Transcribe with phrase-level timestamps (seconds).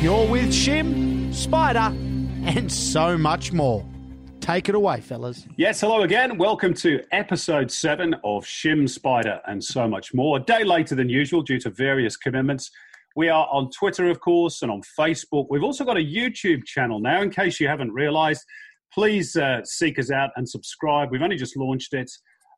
[0.00, 1.94] You're with Shim, Spider,
[2.46, 3.86] and so much more.
[4.40, 5.46] Take it away, fellas.
[5.58, 6.38] Yes, hello again.
[6.38, 10.38] Welcome to episode seven of Shim Spider and so much more.
[10.38, 12.70] A day later than usual due to various commitments.
[13.14, 15.48] We are on Twitter, of course, and on Facebook.
[15.50, 18.42] We've also got a YouTube channel now, in case you haven't realized.
[18.94, 21.10] Please uh, seek us out and subscribe.
[21.10, 22.10] We've only just launched it.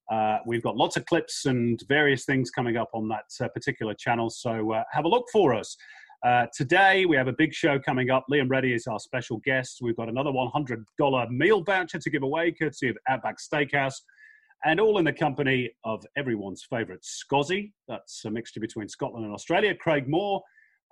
[0.08, 3.94] Uh, we've got lots of clips and various things coming up on that uh, particular
[3.94, 5.76] channel, so uh, have a look for us.
[6.24, 8.24] Uh, today, we have a big show coming up.
[8.30, 9.78] Liam Reddy is our special guest.
[9.82, 13.96] We've got another $100 meal voucher to give away, courtesy of Outback Steakhouse,
[14.64, 17.72] and all in the company of everyone's favourite Scozzy.
[17.88, 19.74] That's a mixture between Scotland and Australia.
[19.74, 20.40] Craig Moore,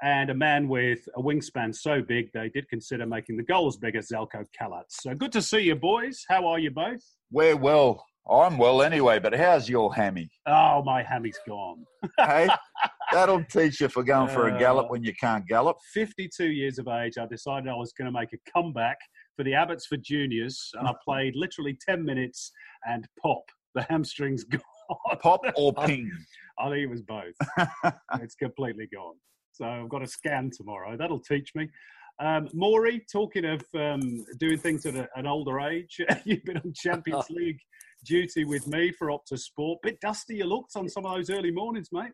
[0.03, 3.77] and a man with a wingspan so big they did consider making the goal as
[3.77, 4.85] big as Zeljko Kalac.
[4.89, 6.25] So good to see you, boys.
[6.29, 7.03] How are you both?
[7.31, 8.05] We're well.
[8.29, 10.31] I'm well anyway, but how's your hammy?
[10.47, 11.85] Oh, my hammy's gone.
[12.19, 12.49] Hey,
[13.13, 15.79] that'll teach you for going for a gallop when you can't gallop.
[15.95, 18.99] 52 years of age, I decided I was going to make a comeback
[19.37, 22.53] for the Abbotsford Juniors, and I played literally 10 minutes
[22.87, 23.43] and pop,
[23.75, 24.61] the hamstring's gone.
[25.21, 26.11] Pop or ping?
[26.59, 27.35] I think it was both.
[28.21, 29.15] it's completely gone.
[29.53, 30.97] So I've got a scan tomorrow.
[30.97, 31.69] That'll teach me.
[32.21, 36.73] Um, Maury, talking of um, doing things at a, an older age, you've been on
[36.75, 37.59] Champions League
[38.05, 39.81] duty with me for Optus Sport.
[39.83, 42.13] Bit dusty you looked on some of those early mornings, mate.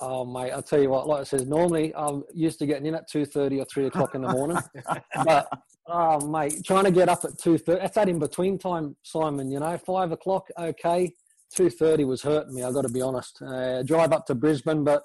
[0.00, 1.06] Oh mate, I'll tell you what.
[1.06, 4.14] Like I says, normally I'm used to getting in at two thirty or three o'clock
[4.14, 4.58] in the morning,
[5.24, 5.48] but
[5.86, 7.80] oh mate, trying to get up at two thirty.
[7.80, 9.50] That's that in between time, Simon.
[9.50, 11.12] You know, five o'clock, okay.
[11.54, 12.64] Two thirty was hurting me.
[12.64, 13.40] I got to be honest.
[13.40, 15.02] Uh, drive up to Brisbane, but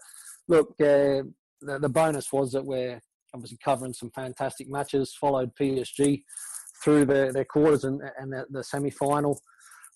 [0.47, 1.21] look, uh,
[1.61, 2.99] the, the bonus was that we're
[3.35, 5.15] obviously covering some fantastic matches.
[5.19, 6.23] Followed PSG
[6.83, 9.39] through their, their quarters and, and the, the semi final.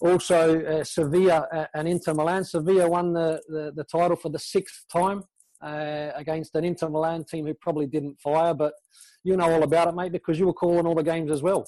[0.04, 2.44] Also, uh, Sevilla uh, and Inter Milan.
[2.44, 5.24] Sevilla won the, the, the title for the sixth time
[5.62, 8.74] uh, against an Inter Milan team who probably didn't fire, but
[9.24, 11.66] you know all about it, mate, because you were calling all the games as well.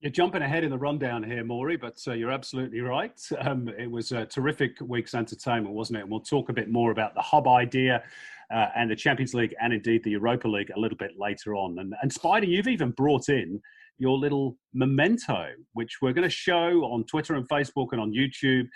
[0.00, 3.20] You're jumping ahead in the rundown here, Maury, but uh, you're absolutely right.
[3.40, 6.02] Um, it was a terrific week's entertainment, wasn't it?
[6.02, 8.02] And we'll talk a bit more about the hub idea
[8.50, 11.78] uh, and the Champions League and indeed the Europa League a little bit later on.
[11.78, 13.60] And, and Spider, you've even brought in
[13.98, 18.66] your little memento, which we're going to show on Twitter and Facebook and on YouTube,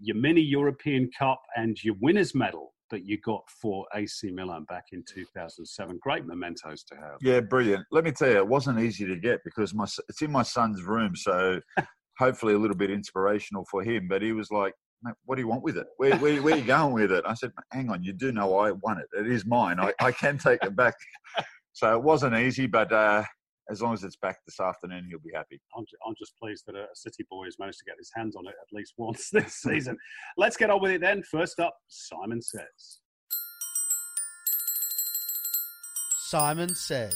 [0.00, 4.86] your mini European Cup and your winner's medal that you got for AC Milan back
[4.92, 5.98] in 2007.
[6.02, 7.16] Great mementos to have.
[7.20, 7.86] Yeah, brilliant.
[7.90, 10.82] Let me tell you, it wasn't easy to get because my it's in my son's
[10.82, 11.60] room, so
[12.18, 14.08] hopefully a little bit inspirational for him.
[14.08, 14.74] But he was like,
[15.24, 15.86] "What do you want with it?
[15.96, 18.58] Where, where, where are you going with it?" I said, "Hang on, you do know
[18.58, 19.06] I won it.
[19.18, 19.78] It is mine.
[19.80, 20.94] I, I can take it back."
[21.72, 23.24] so it wasn't easy, but uh,
[23.70, 25.60] as long as it's back this afternoon, he'll be happy.
[25.76, 28.46] I'm, I'm just pleased that a City boy has managed to get his hands on
[28.46, 29.96] it at least once this season.
[30.36, 31.22] Let's get on with it then.
[31.22, 33.00] First up, Simon says.
[36.26, 37.14] Simon says.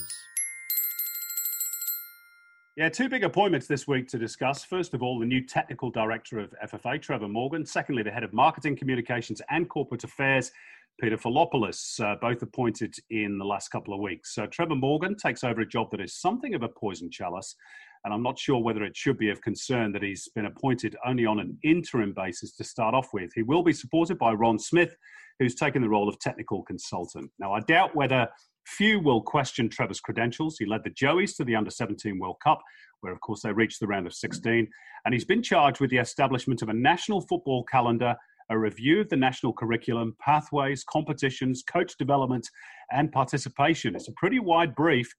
[2.77, 4.65] Yeah, two big appointments this week to discuss.
[4.65, 7.65] First of all, the new technical director of FFA, Trevor Morgan.
[7.65, 10.51] Secondly, the head of marketing, communications, and corporate affairs,
[11.01, 14.35] Peter Filopoulos, uh, both appointed in the last couple of weeks.
[14.35, 17.57] So Trevor Morgan takes over a job that is something of a poison chalice,
[18.05, 21.27] and I'm not sure whether it should be of concern that he's been appointed only
[21.27, 23.31] on an interim basis to start off with.
[23.35, 24.95] He will be supported by Ron Smith,
[25.39, 27.31] who's taken the role of technical consultant.
[27.39, 28.29] Now, I doubt whether
[28.67, 30.57] few will question Trevor's credentials.
[30.59, 32.61] He led the Joeys to the Under 17 World Cup,
[33.01, 34.69] where, of course, they reached the round of 16,
[35.05, 38.17] and he's been charged with the establishment of a national football calendar
[38.51, 42.49] a review of the national curriculum, pathways, competitions, coach development,
[42.93, 43.95] and participation.
[43.95, 45.11] It's a pretty wide brief,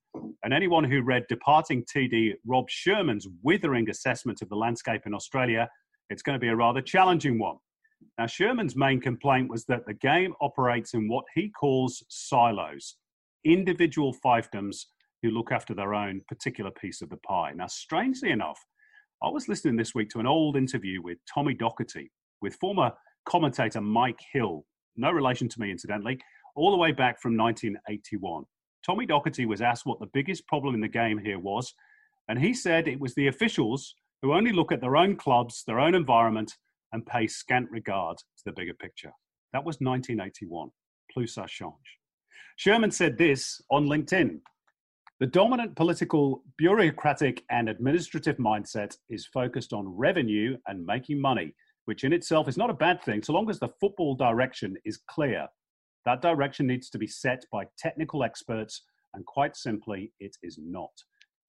[0.44, 5.68] and anyone who read departing TD Rob Sherman's withering assessment of the landscape in Australia,
[6.10, 7.57] it's going to be a rather challenging one.
[8.19, 12.98] Now, Sherman's main complaint was that the game operates in what he calls silos,
[13.44, 14.86] individual fiefdoms
[15.24, 17.51] who look after their own particular piece of the pie.
[17.56, 18.60] Now, strangely enough,
[19.24, 22.10] I was listening this week to an old interview with Tommy Docherty,
[22.42, 22.92] with former
[23.25, 26.19] commentator Mike Hill, no relation to me, incidentally,
[26.56, 28.44] all the way back from 1981.
[28.86, 31.74] Tommy Docherty was asked what the biggest problem in the game here was,
[32.27, 35.80] and he said it was the officials who only look at their own clubs, their
[35.80, 36.54] own environment,
[36.94, 39.12] and pay scant regard to the bigger picture.
[39.54, 40.69] That was 1981.
[41.12, 42.00] Plus ça change.
[42.57, 44.39] Sherman said this on LinkedIn.
[45.19, 51.54] The dominant political, bureaucratic, and administrative mindset is focused on revenue and making money,
[51.86, 55.00] which in itself is not a bad thing so long as the football direction is
[55.08, 55.48] clear.
[56.06, 58.84] That direction needs to be set by technical experts,
[59.14, 60.92] and quite simply, it is not.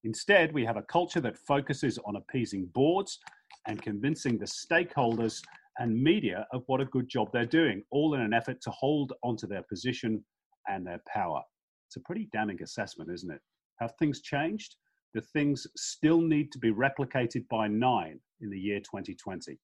[0.03, 3.19] Instead, we have a culture that focuses on appeasing boards
[3.67, 5.41] and convincing the stakeholders
[5.79, 9.13] and media of what a good job they're doing, all in an effort to hold
[9.23, 10.23] onto their position
[10.67, 11.41] and their power.
[11.87, 13.41] It's a pretty damning assessment, isn't it?
[13.79, 14.75] Have things changed?
[15.13, 19.57] The things still need to be replicated by nine in the year 2020.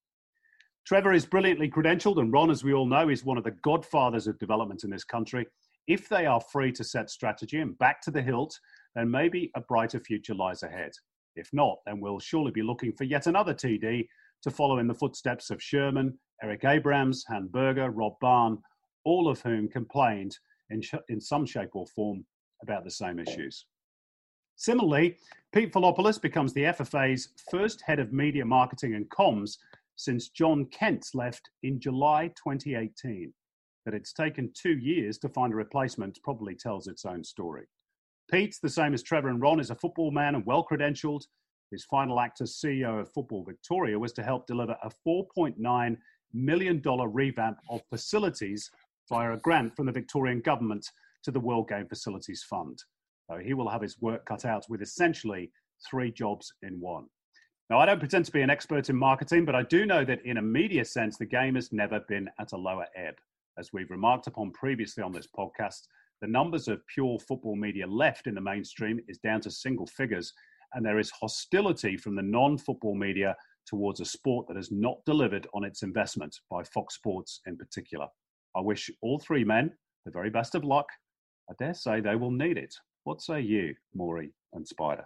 [0.86, 4.28] Trevor is brilliantly credentialed, and Ron, as we all know, is one of the godfathers
[4.28, 5.48] of development in this country.
[5.88, 8.60] If they are free to set strategy and back to the hilt,
[8.96, 10.92] then maybe a brighter future lies ahead.
[11.38, 14.08] If not, then we'll surely be looking for yet another TD
[14.44, 18.58] to follow in the footsteps of Sherman, Eric Abrams, Han Berger, Rob Baan,
[19.06, 20.38] all of whom complained
[20.70, 22.26] in, sh- in some shape or form
[22.62, 23.66] about the same issues.
[24.58, 25.18] Similarly,
[25.54, 29.58] Pete Filopoulos becomes the FFA's first head of media marketing and comms
[29.96, 33.34] since John Kent's left in July 2018.
[33.86, 37.66] That it's taken two years to find a replacement probably tells its own story.
[38.32, 41.24] Pete, the same as Trevor and Ron, is a football man and well credentialed.
[41.72, 45.98] His final act as CEO of Football Victoria was to help deliver a $4.9
[46.34, 48.70] million revamp of facilities
[49.10, 50.88] via a grant from the Victorian government
[51.24, 52.82] to the World Game Facilities Fund.
[53.30, 55.52] So he will have his work cut out with essentially
[55.90, 57.06] three jobs in one.
[57.70, 60.26] Now, I don't pretend to be an expert in marketing, but I do know that
[60.26, 63.16] in a media sense, the game has never been at a lower ebb.
[63.58, 65.88] As we've remarked upon previously on this podcast,
[66.22, 70.34] the numbers of pure football media left in the mainstream is down to single figures,
[70.74, 74.98] and there is hostility from the non football media towards a sport that has not
[75.06, 78.08] delivered on its investment by Fox Sports in particular.
[78.56, 79.72] I wish all three men
[80.06, 80.88] the very best of luck.
[81.50, 82.76] I dare say they will need it.
[83.06, 85.06] What say you, Maury and Spider?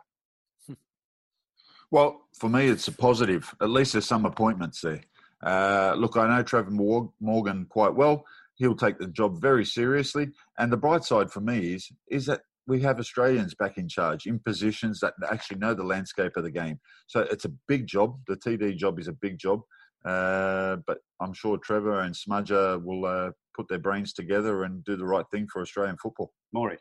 [1.89, 3.53] Well, for me, it's a positive.
[3.61, 5.01] At least there's some appointments there.
[5.41, 8.25] Uh, look, I know Trevor Morgan quite well.
[8.55, 10.29] He'll take the job very seriously.
[10.57, 14.25] And the bright side for me is is that we have Australians back in charge
[14.25, 16.79] in positions that actually know the landscape of the game.
[17.07, 18.19] So it's a big job.
[18.27, 19.61] The TD job is a big job.
[20.03, 24.95] Uh, but I'm sure Trevor and Smudger will uh, put their brains together and do
[24.95, 26.33] the right thing for Australian football.
[26.53, 26.77] Maury.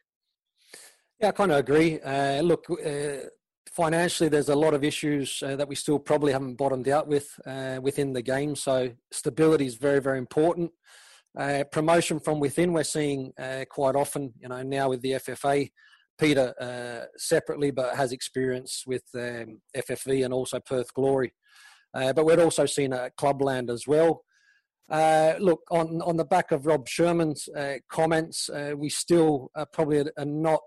[1.21, 2.01] Yeah, I kind of agree.
[2.01, 3.29] Uh, look, uh,
[3.71, 7.29] financially, there's a lot of issues uh, that we still probably haven't bottomed out with
[7.47, 8.57] uh, within the game.
[8.57, 10.71] So stability is very, very important.
[11.39, 14.33] Uh, promotion from within, we're seeing uh, quite often.
[14.41, 15.71] You know, now with the FFA,
[16.19, 21.35] Peter uh, separately, but has experience with um, FFV and also Perth Glory.
[21.93, 24.23] Uh, but we're also seen at Clubland as well.
[24.91, 27.49] look, on on the back of Rob Sherman's
[27.91, 30.61] comments, we still probably are not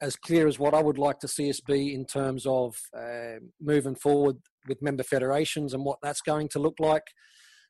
[0.00, 3.40] as clear as what I would like to see us be in terms of uh,
[3.60, 4.36] moving forward
[4.68, 7.02] with member federations and what that's going to look like.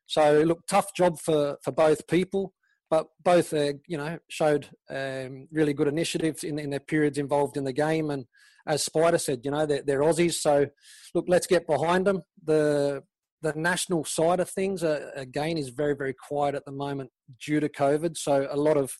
[0.05, 2.53] So, look, tough job for, for both people,
[2.89, 7.57] but both, uh, you know, showed um, really good initiatives in, in their periods involved
[7.57, 8.09] in the game.
[8.09, 8.25] And
[8.67, 10.33] as Spider said, you know, they're, they're Aussies.
[10.33, 10.67] So,
[11.13, 12.23] look, let's get behind them.
[12.43, 13.03] The
[13.41, 17.09] the national side of things, uh, again, is very, very quiet at the moment
[17.41, 18.17] due to COVID.
[18.17, 18.91] So, a lot of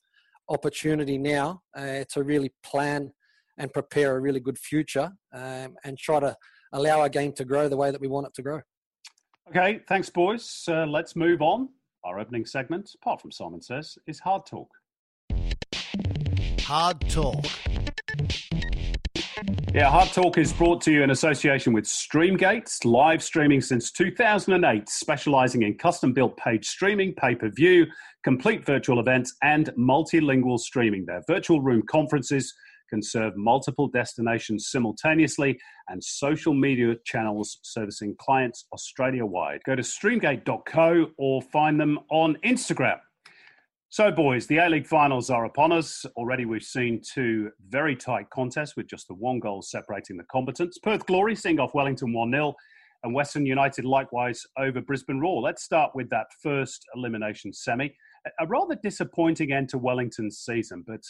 [0.49, 3.11] opportunity now uh, to really plan
[3.57, 6.35] and prepare a really good future um, and try to
[6.73, 8.61] allow our game to grow the way that we want it to grow.
[9.49, 10.63] Okay, thanks, boys.
[10.67, 11.69] Uh, let's move on.
[12.03, 14.69] Our opening segment, apart from Simon Says, is Hard Talk.
[16.61, 17.45] Hard Talk.
[19.73, 24.87] Yeah, Hard Talk is brought to you in association with Streamgate, live streaming since 2008,
[24.87, 27.85] specializing in custom built page streaming, pay per view,
[28.29, 31.03] complete virtual events, and multilingual streaming.
[31.03, 32.53] Their virtual room conferences
[32.87, 39.61] can serve multiple destinations simultaneously and social media channels servicing clients Australia wide.
[39.65, 42.99] Go to streamgate.co or find them on Instagram.
[43.89, 46.05] So, boys, the A League finals are upon us.
[46.15, 50.77] Already, we've seen two very tight contests with just the one goal separating the combatants.
[50.77, 52.53] Perth Glory seeing off Wellington 1 0,
[53.03, 55.41] and Western United likewise over Brisbane Roar.
[55.41, 57.95] Let's start with that first elimination semi.
[58.39, 61.01] A rather disappointing end to Wellington's season, but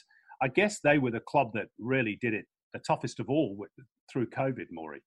[0.41, 3.71] I guess they were the club that really did it the toughest of all with,
[4.11, 5.01] through COVID, Maury.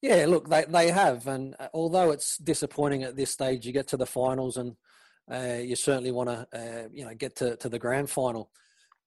[0.00, 1.26] Yeah, look, they, they have.
[1.26, 4.74] And uh, although it's disappointing at this stage, you get to the finals and
[5.30, 8.50] uh, you certainly want to, uh, you know, get to, to the grand final.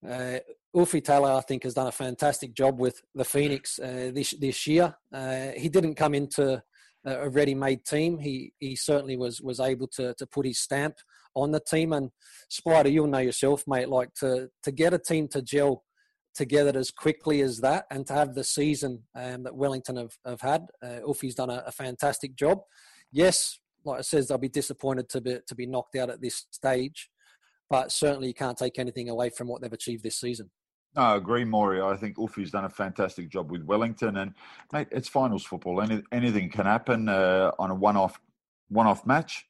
[0.07, 0.39] Uh,
[0.75, 4.95] Talay, I think, has done a fantastic job with the Phoenix uh, this this year.
[5.11, 6.61] Uh, he didn't come into
[7.05, 8.19] a ready-made team.
[8.19, 10.95] He he certainly was was able to to put his stamp
[11.35, 11.93] on the team.
[11.93, 12.09] And
[12.49, 13.89] Spider, you'll know yourself, mate.
[13.89, 15.83] Like to to get a team to gel
[16.33, 20.41] together as quickly as that, and to have the season um, that Wellington have have
[20.41, 22.59] had, uh, Ufi's done a, a fantastic job.
[23.11, 26.45] Yes, like I says, they'll be disappointed to be to be knocked out at this
[26.51, 27.09] stage,
[27.69, 30.49] but certainly you can't take anything away from what they've achieved this season.
[30.95, 31.81] No, I agree, Maury.
[31.81, 34.33] I think Ufi's done a fantastic job with Wellington, and
[34.71, 35.81] mate, it's finals football.
[35.81, 38.19] Any, anything can happen uh, on a one-off
[38.69, 39.45] one-off match.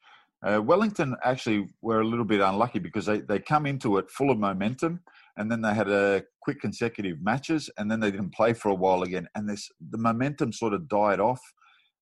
[0.46, 4.30] Uh, Wellington actually were a little bit unlucky because they, they come into it full
[4.30, 5.02] of momentum,
[5.38, 8.76] and then they had a quick consecutive matches, and then they didn't play for a
[8.76, 11.42] while again, and this the momentum sort of died off.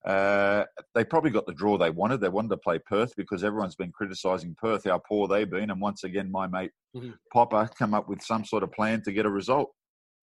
[0.05, 2.19] Uh, they probably got the draw they wanted.
[2.19, 5.79] They wanted to play Perth because everyone's been criticising Perth how poor they've been, and
[5.79, 7.11] once again, my mate mm-hmm.
[7.31, 9.69] Popper come up with some sort of plan to get a result.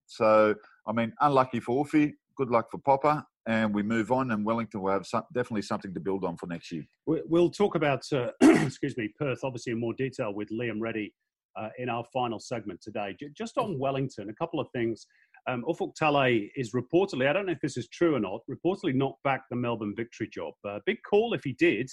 [0.06, 0.54] So,
[0.86, 4.30] I mean, unlucky for Ufi, good luck for Popper, and we move on.
[4.30, 6.84] And Wellington will have some, definitely something to build on for next year.
[7.06, 11.14] We'll talk about, uh, excuse me, Perth, obviously in more detail with Liam Reddy
[11.56, 13.16] uh, in our final segment today.
[13.36, 15.06] Just on Wellington, a couple of things.
[15.48, 18.94] Um, Ufuk Talay is reportedly, I don't know if this is true or not, reportedly
[18.94, 20.52] knocked back the Melbourne victory job.
[20.68, 21.88] Uh, big call if he did.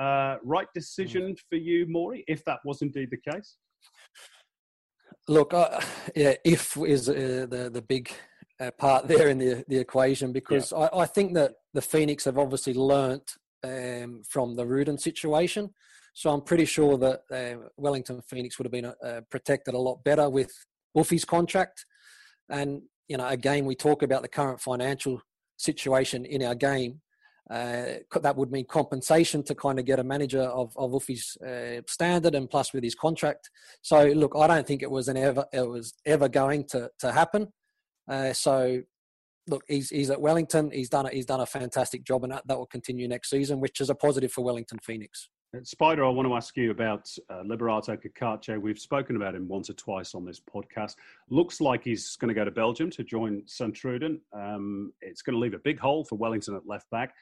[0.00, 3.56] Uh, right decision for you, Maury, if that was indeed the case?
[5.28, 5.80] Look, uh,
[6.16, 8.10] yeah, if is uh, the the big
[8.60, 10.88] uh, part there in the the equation because yeah.
[10.92, 15.70] I, I, think that the Phoenix have obviously learnt um, from the Rudan situation.
[16.14, 20.02] So I'm pretty sure that uh, Wellington Phoenix would have been uh, protected a lot
[20.02, 20.50] better with
[20.96, 21.84] Ufi's contract.
[22.48, 25.22] And you know, again, we talk about the current financial
[25.56, 27.00] situation in our game.
[27.50, 31.80] Uh, that would mean compensation to kind of get a manager of of Ufi's uh,
[31.86, 33.48] standard and plus with his contract.
[33.80, 37.12] So look, I don't think it was an ever it was ever going to to
[37.12, 37.52] happen.
[38.08, 38.82] Uh, so
[39.48, 40.70] look, he's he's at Wellington.
[40.70, 41.14] He's done it.
[41.14, 43.94] He's done a fantastic job, and that, that will continue next season, which is a
[43.94, 45.28] positive for Wellington Phoenix.
[45.62, 48.60] Spider, I want to ask you about uh, Liberato Cacace.
[48.60, 50.96] We've spoken about him once or twice on this podcast.
[51.30, 54.18] Looks like he's going to go to Belgium to join Sint-Truiden.
[54.34, 57.14] Um, it's going to leave a big hole for Wellington at left back.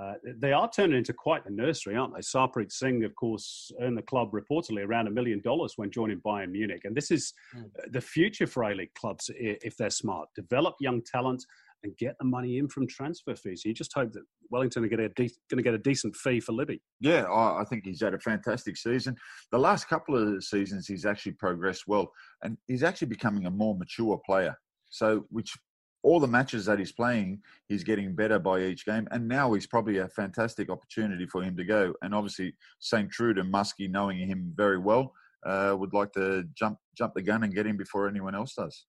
[0.00, 2.20] Uh, they are turning into quite the nursery, aren't they?
[2.20, 6.50] Sarpreet Singh, of course, earned the club reportedly around a million dollars when joining Bayern
[6.50, 6.82] Munich.
[6.84, 7.68] And this is mm.
[7.90, 10.28] the future for A League clubs if they're smart.
[10.34, 11.44] Develop young talent
[11.84, 13.62] and get the money in from transfer fees.
[13.64, 15.78] You just hope that Wellington are going to get a, de- going to get a
[15.78, 16.80] decent fee for Libby.
[17.00, 19.16] Yeah, I think he's had a fantastic season.
[19.50, 23.76] The last couple of seasons, he's actually progressed well, and he's actually becoming a more
[23.76, 24.54] mature player.
[24.90, 25.54] So, which
[26.02, 29.66] all the matches that he's playing, he's getting better by each game, and now he's
[29.66, 31.94] probably a fantastic opportunity for him to go.
[32.02, 35.12] And obviously, Sint-Truiden and Muskie, knowing him very well,
[35.46, 38.86] uh, would like to jump jump the gun and get him before anyone else does.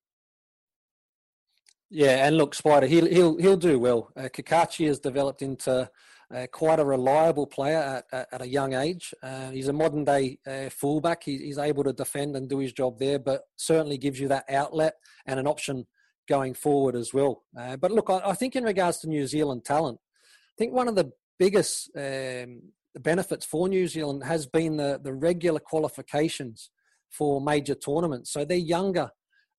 [1.90, 4.12] Yeah, and look, Spider, he'll he'll he'll do well.
[4.18, 5.90] Uh, Cacace has developed into
[6.34, 9.14] uh, quite a reliable player at, at, at a young age.
[9.22, 11.24] Uh, he's a modern day uh, fullback.
[11.24, 14.46] He, he's able to defend and do his job there, but certainly gives you that
[14.50, 14.96] outlet
[15.28, 15.86] and an option
[16.28, 17.44] going forward as well.
[17.58, 20.88] Uh, but look, I, I, think in regards to New Zealand talent, I think one
[20.88, 22.62] of the biggest um,
[23.00, 26.70] benefits for New Zealand has been the the regular qualifications
[27.10, 28.32] for major tournaments.
[28.32, 29.12] So they're younger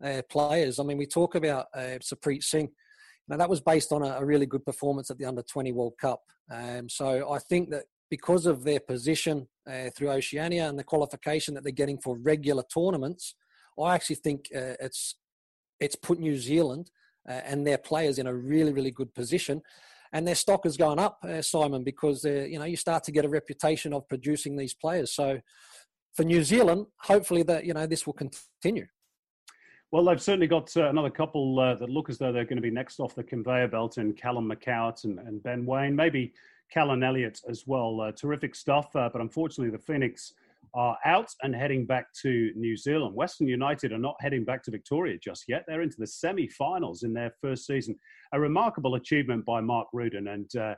[0.04, 0.78] uh, players.
[0.78, 2.70] I mean, we talk about uh, Sarpreet Singh.
[3.28, 5.94] Now, that was based on a, a, really good performance at the Under 20 World
[5.98, 6.20] Cup.
[6.50, 11.54] Um, so I think that because of their position uh, through Oceania and the qualification
[11.54, 13.34] that they're getting for regular tournaments,
[13.80, 15.16] I actually think uh, it's
[15.84, 16.90] it's put New Zealand
[17.28, 19.62] uh, and their players in a really really good position,
[20.12, 23.12] and their stock has gone up, uh, Simon, because uh, you know you start to
[23.12, 25.12] get a reputation of producing these players.
[25.12, 25.40] So
[26.14, 28.86] for New Zealand, hopefully that you know this will continue.
[29.90, 32.62] Well, they've certainly got uh, another couple uh, that look as though they're going to
[32.62, 36.32] be next off the conveyor belt in Callum McCowatt and, and Ben Waine, maybe
[36.68, 38.00] Callan Elliot as well.
[38.00, 40.32] Uh, terrific stuff, uh, but unfortunately, the Phoenix
[40.74, 43.14] are out and heading back to New Zealand.
[43.14, 45.64] Western United are not heading back to Victoria just yet.
[45.66, 47.96] They're into the semi finals in their first season.
[48.32, 50.28] A remarkable achievement by Mark Rudan.
[50.28, 50.74] And uh,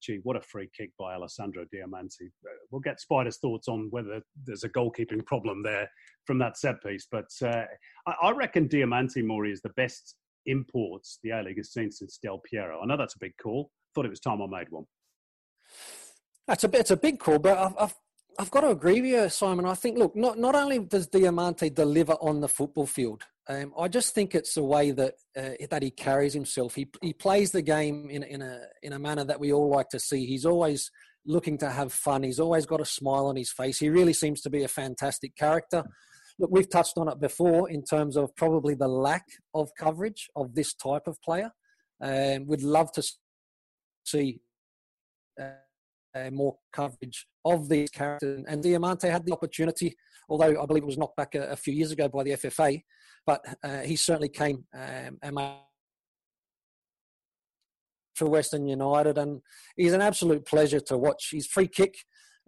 [0.00, 2.28] gee, what a free kick by Alessandro Diamanti.
[2.44, 5.88] Uh, we'll get Spider's thoughts on whether there's a goalkeeping problem there
[6.24, 7.06] from that set piece.
[7.10, 7.64] But uh,
[8.06, 10.16] I, reckon Diamanti Maury is the best
[10.46, 12.80] imports the A League has seen since Del Piero.
[12.82, 13.70] I know that's a big call.
[13.94, 14.84] Thought it was time I made one.
[16.46, 17.94] That's a it's a big call, but I've, I've
[18.38, 19.64] I've got to agree with you, Simon.
[19.64, 23.88] I think, look, not, not only does Diamanti deliver on the football field, um, I
[23.88, 26.74] just think it's the way that uh, that he carries himself.
[26.74, 29.88] He he plays the game in in a in a manner that we all like
[29.90, 30.26] to see.
[30.26, 30.90] He's always
[31.24, 32.24] looking to have fun.
[32.24, 33.78] He's always got a smile on his face.
[33.78, 35.84] He really seems to be a fantastic character.
[36.38, 39.24] Look, we've touched on it before in terms of probably the lack
[39.54, 41.52] of coverage of this type of player.
[42.00, 43.02] Um, we'd love to
[44.04, 44.40] see.
[45.40, 45.50] Uh,
[46.16, 48.44] uh, more coverage of these characters.
[48.48, 49.94] And Diamanti had the opportunity,
[50.28, 52.82] although I believe it was knocked back a, a few years ago by the FFA,
[53.26, 55.18] but uh, he certainly came um,
[58.14, 59.42] for Western United, and
[59.76, 61.30] he's an absolute pleasure to watch.
[61.32, 61.94] His free kick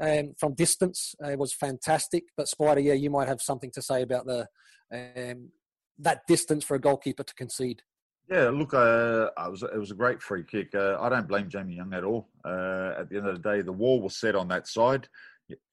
[0.01, 2.25] um, from distance uh, was fantastic.
[2.37, 4.47] But Spider, yeah, you might have something to say about the
[4.93, 5.51] um,
[5.99, 7.83] that distance for a goalkeeper to concede.
[8.31, 10.75] Yeah, look, uh, it was it was a great free kick.
[10.75, 12.29] Uh, I don't blame Jamie Young at all.
[12.45, 15.09] Uh, at the end of the day, the wall was set on that side.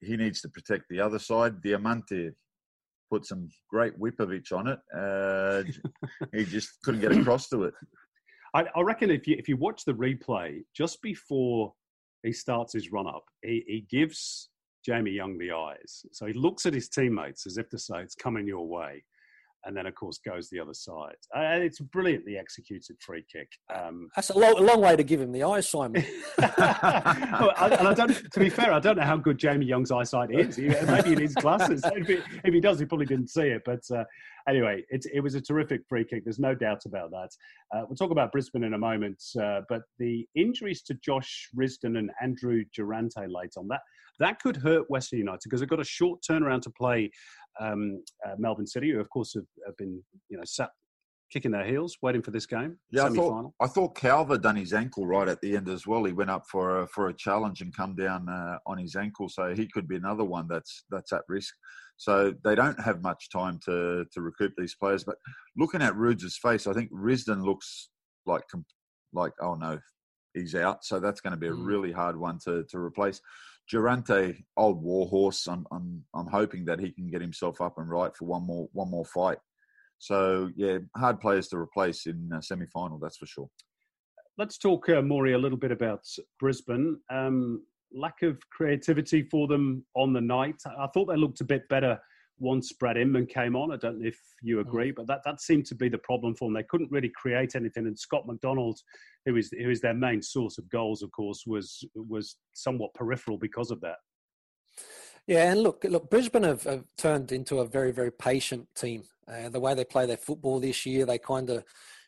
[0.00, 1.60] He needs to protect the other side.
[1.60, 2.32] Diamanti
[3.10, 4.78] put some great Whipovich on it.
[4.96, 5.64] Uh,
[6.32, 7.74] he just couldn't get across to it.
[8.54, 11.74] I, I, reckon if you if you watch the replay just before
[12.22, 14.48] he starts his run up, he, he gives
[14.82, 16.06] Jamie Young the eyes.
[16.12, 19.04] So he looks at his teammates as if to say, "It's coming your way."
[19.66, 21.16] And then of course goes the other side.
[21.34, 23.48] And it's a brilliantly executed free kick.
[23.74, 26.04] Um, That's a long, long, way to give him the eyes, Simon.
[26.38, 30.56] and I don't, to be fair, I don't know how good Jamie Young's eyesight is.
[30.56, 31.82] Maybe he needs glasses.
[31.84, 33.62] If he, if he, does, he probably didn't see it.
[33.64, 34.04] But uh,
[34.48, 36.24] anyway, it, it, was a terrific free kick.
[36.24, 37.28] There's no doubt about that.
[37.74, 39.22] Uh, we'll talk about Brisbane in a moment.
[39.40, 43.80] Uh, but the injuries to Josh Risdon and Andrew Durante late on that
[44.18, 47.10] that could hurt Western United because they've got a short turnaround to play
[47.60, 50.70] um, uh, Melbourne City, who of course have, have, been you know sat
[51.32, 52.78] kicking their heels, waiting for this game.
[52.90, 56.04] Yeah, I thought I thought Calver done his ankle right at the end as well.
[56.04, 59.28] He went up for a, for a challenge and come down uh, on his ankle,
[59.28, 61.54] so he could be another one that's that's at risk.
[61.96, 65.04] So they don't have much time to to recoup these players.
[65.04, 65.16] But
[65.56, 67.90] looking at Rude's face, I think Risdon looks
[68.26, 68.44] like
[69.12, 69.78] like oh no,
[70.34, 70.84] he's out.
[70.84, 71.66] So that's going to be a mm.
[71.66, 73.20] really hard one to to replace.
[73.68, 75.48] Durante, old warhorse.
[75.48, 78.68] I'm, I'm, I'm hoping that he can get himself up and right for one more,
[78.72, 79.38] one more fight.
[79.98, 83.48] So yeah, hard players to replace in semi-final, that's for sure.
[84.38, 86.04] Let's talk, uh, Maury, a little bit about
[86.38, 87.00] Brisbane.
[87.10, 87.64] Um,
[87.96, 90.62] lack of creativity for them on the night.
[90.78, 91.98] I thought they looked a bit better
[92.38, 93.72] once Brad Inman came on.
[93.72, 94.60] I don't know if you mm.
[94.60, 96.54] agree, but that, that seemed to be the problem for them.
[96.54, 98.78] They couldn't really create anything, and Scott McDonald
[99.24, 103.38] who is who is their main source of goals, of course, was was somewhat peripheral
[103.38, 103.96] because of that.
[105.26, 109.02] Yeah, and look, look, Brisbane have, have turned into a very, very patient team.
[109.26, 111.64] Uh, the way they play their football this year, they kind of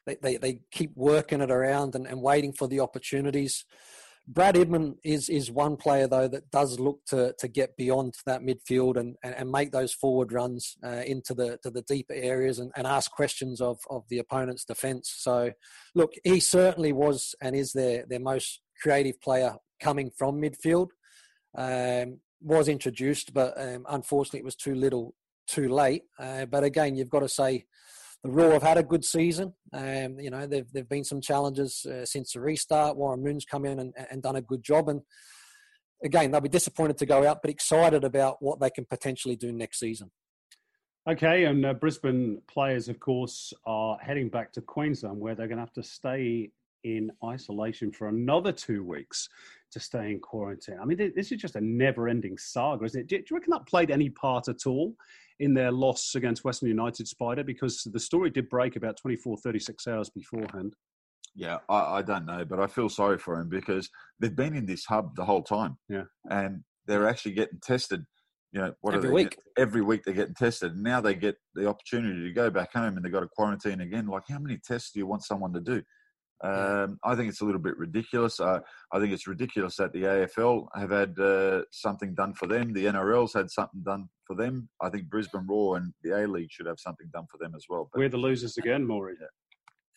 [0.06, 3.64] they, they, they keep working it around and, and waiting for the opportunities.
[4.30, 8.42] Brad Inman is is one player though that does look to to get beyond that
[8.42, 12.58] midfield and, and, and make those forward runs uh, into the to the deeper areas
[12.58, 15.14] and, and ask questions of of the opponent's defence.
[15.16, 15.52] So,
[15.94, 20.88] look, he certainly was and is their their most creative player coming from midfield.
[21.56, 25.14] Um, was introduced, but um, unfortunately it was too little,
[25.48, 26.02] too late.
[26.18, 27.64] Uh, but again, you've got to say
[28.24, 29.54] the Roar have had a good season.
[29.72, 32.96] Um, you know, there have been some challenges uh, since the restart.
[32.96, 34.88] Warren Moon's come in and, and done a good job.
[34.88, 35.02] And
[36.04, 39.52] again, they'll be disappointed to go out, but excited about what they can potentially do
[39.52, 40.10] next season.
[41.08, 45.56] Okay, and uh, Brisbane players, of course, are heading back to Queensland where they're going
[45.56, 46.50] to have to stay
[46.84, 49.28] in isolation for another two weeks
[49.70, 50.78] to stay in quarantine.
[50.80, 53.08] I mean, this is just a never ending saga, isn't it?
[53.08, 54.94] Do you reckon that played any part at all
[55.40, 59.86] in their loss against Western United Spider because the story did break about 24, 36
[59.86, 60.74] hours beforehand.
[61.34, 63.88] Yeah, I, I don't know, but I feel sorry for him because
[64.18, 65.78] they've been in this hub the whole time.
[65.88, 66.04] Yeah.
[66.28, 68.04] And they're actually getting tested.
[68.50, 69.36] You know, what every are they week.
[69.58, 70.72] every week they're getting tested.
[70.72, 73.82] And now they get the opportunity to go back home and they've got to quarantine
[73.82, 74.06] again.
[74.06, 75.82] Like, how many tests do you want someone to do?
[76.42, 78.38] Um, I think it's a little bit ridiculous.
[78.38, 78.60] Uh,
[78.92, 82.72] I think it's ridiculous that the AFL have had uh, something done for them.
[82.72, 84.68] The NRL's had something done for them.
[84.80, 87.64] I think Brisbane Roar and the A League should have something done for them as
[87.68, 87.88] well.
[87.92, 89.16] But, We're the losers again, Maury.
[89.20, 89.26] Yeah.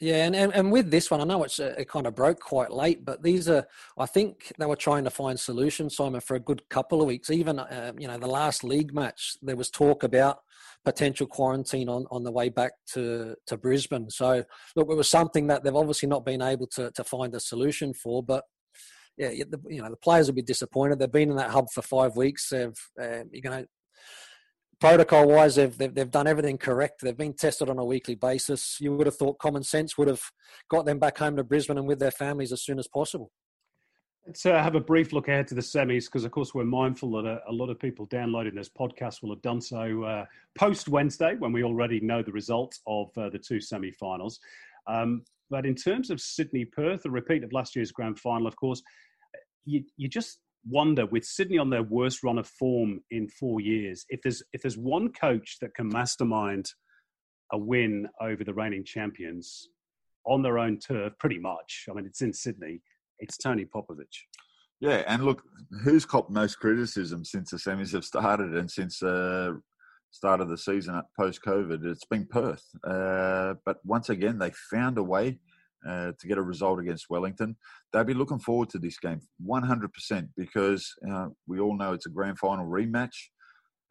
[0.02, 2.40] Yeah, and, and, and with this one, I know it's uh, it kind of broke
[2.40, 3.68] quite late, but these are
[4.00, 7.30] I think they were trying to find solutions, Simon, for a good couple of weeks.
[7.30, 10.40] Even uh, you know the last league match, there was talk about
[10.84, 14.10] potential quarantine on, on the way back to, to Brisbane.
[14.10, 14.44] So
[14.76, 17.94] look, it was something that they've obviously not been able to to find a solution
[17.94, 18.44] for, but.
[19.18, 20.98] Yeah, the, you know the players will be disappointed.
[20.98, 22.48] They've been in that hub for five weeks.
[22.50, 23.66] They've, uh, you know,
[24.82, 27.02] protocol wise, they've, they've, they've done everything correct.
[27.02, 28.78] They've been tested on a weekly basis.
[28.82, 30.24] You would have thought common sense would have
[30.70, 33.32] got them back home to Brisbane and with their families as soon as possible.
[34.28, 37.12] Let's uh, have a brief look ahead to the semis because, of course, we're mindful
[37.14, 40.88] that a, a, lot of people downloading this podcast will have done so uh, post
[40.88, 44.40] Wednesday when we already know the results of uh, the two semi finals.
[44.86, 48.56] Um, but in terms of Sydney Perth, a repeat of last year's grand final, of
[48.56, 48.84] course,
[49.66, 54.06] you, you just wonder with Sydney on their worst run of form in four years,
[54.10, 56.72] if there's if there's one coach that can mastermind
[57.52, 59.68] a win over the reigning champions
[60.26, 61.88] on their own turf, pretty much.
[61.90, 62.82] I mean, it's in Sydney.
[63.22, 64.08] It's Tony Popovic.
[64.80, 65.44] Yeah, and look,
[65.84, 69.52] who's copped most criticism since the semis have started and since uh,
[70.10, 71.86] start of the season post COVID?
[71.86, 72.64] It's been Perth.
[72.84, 75.40] Uh, but once again, they found a way
[75.88, 77.56] uh, to get a result against Wellington.
[77.94, 82.10] They'll be looking forward to this game 100% because uh, we all know it's a
[82.10, 83.16] grand final rematch.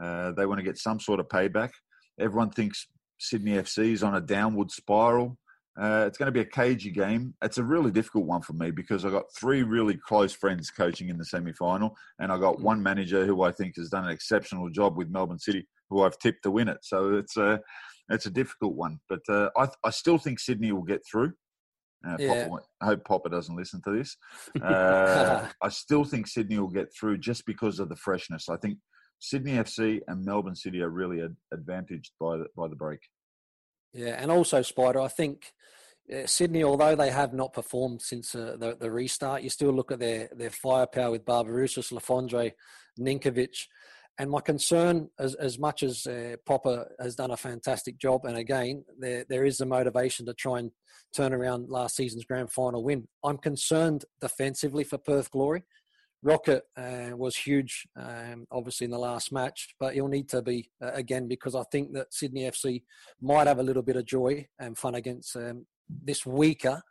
[0.02, 1.70] Uh, they want to get some sort of payback.
[2.18, 2.88] Everyone thinks
[3.20, 5.38] Sydney FC is on a downward spiral.
[5.80, 7.32] Uh, it's going to be a cagey game.
[7.42, 11.08] It's a really difficult one for me because I got three really close friends coaching
[11.08, 12.62] in the semi final, and I got mm.
[12.62, 16.18] one manager who I think has done an exceptional job with Melbourne City, who I've
[16.18, 16.78] tipped to win it.
[16.82, 17.60] So it's a
[18.10, 21.32] it's a difficult one, but uh, I I still think Sydney will get through.
[22.06, 22.48] Uh, yeah.
[22.48, 24.16] Popper, I hope Popper doesn't listen to this.
[24.62, 28.48] Uh, I still think Sydney will get through just because of the freshness.
[28.48, 28.78] I think
[29.18, 33.00] Sydney FC and Melbourne City are really ad- advantaged by the, by the break.
[33.92, 35.53] Yeah, and also Spider, I think
[36.12, 39.92] uh, Sydney, although they have not performed since uh, the, the restart, you still look
[39.92, 42.53] at their their firepower with Barbarouses, Le Fondre,
[42.98, 43.66] Ninkovic.
[44.18, 48.37] And my concern, as, as much as uh, Popper has done a fantastic job, and
[48.37, 50.70] again, there, there is the motivation to try and
[51.16, 53.09] turn around last season's grand final win.
[53.24, 55.62] I'm concerned defensively for Perth Glory.
[56.22, 60.70] Rocket uh, was huge, um, obviously, in the last match, but he'll need to be
[60.83, 62.83] uh, again because I think that Sydney FC
[63.20, 66.83] might have a little bit of joy and fun against um, this weaker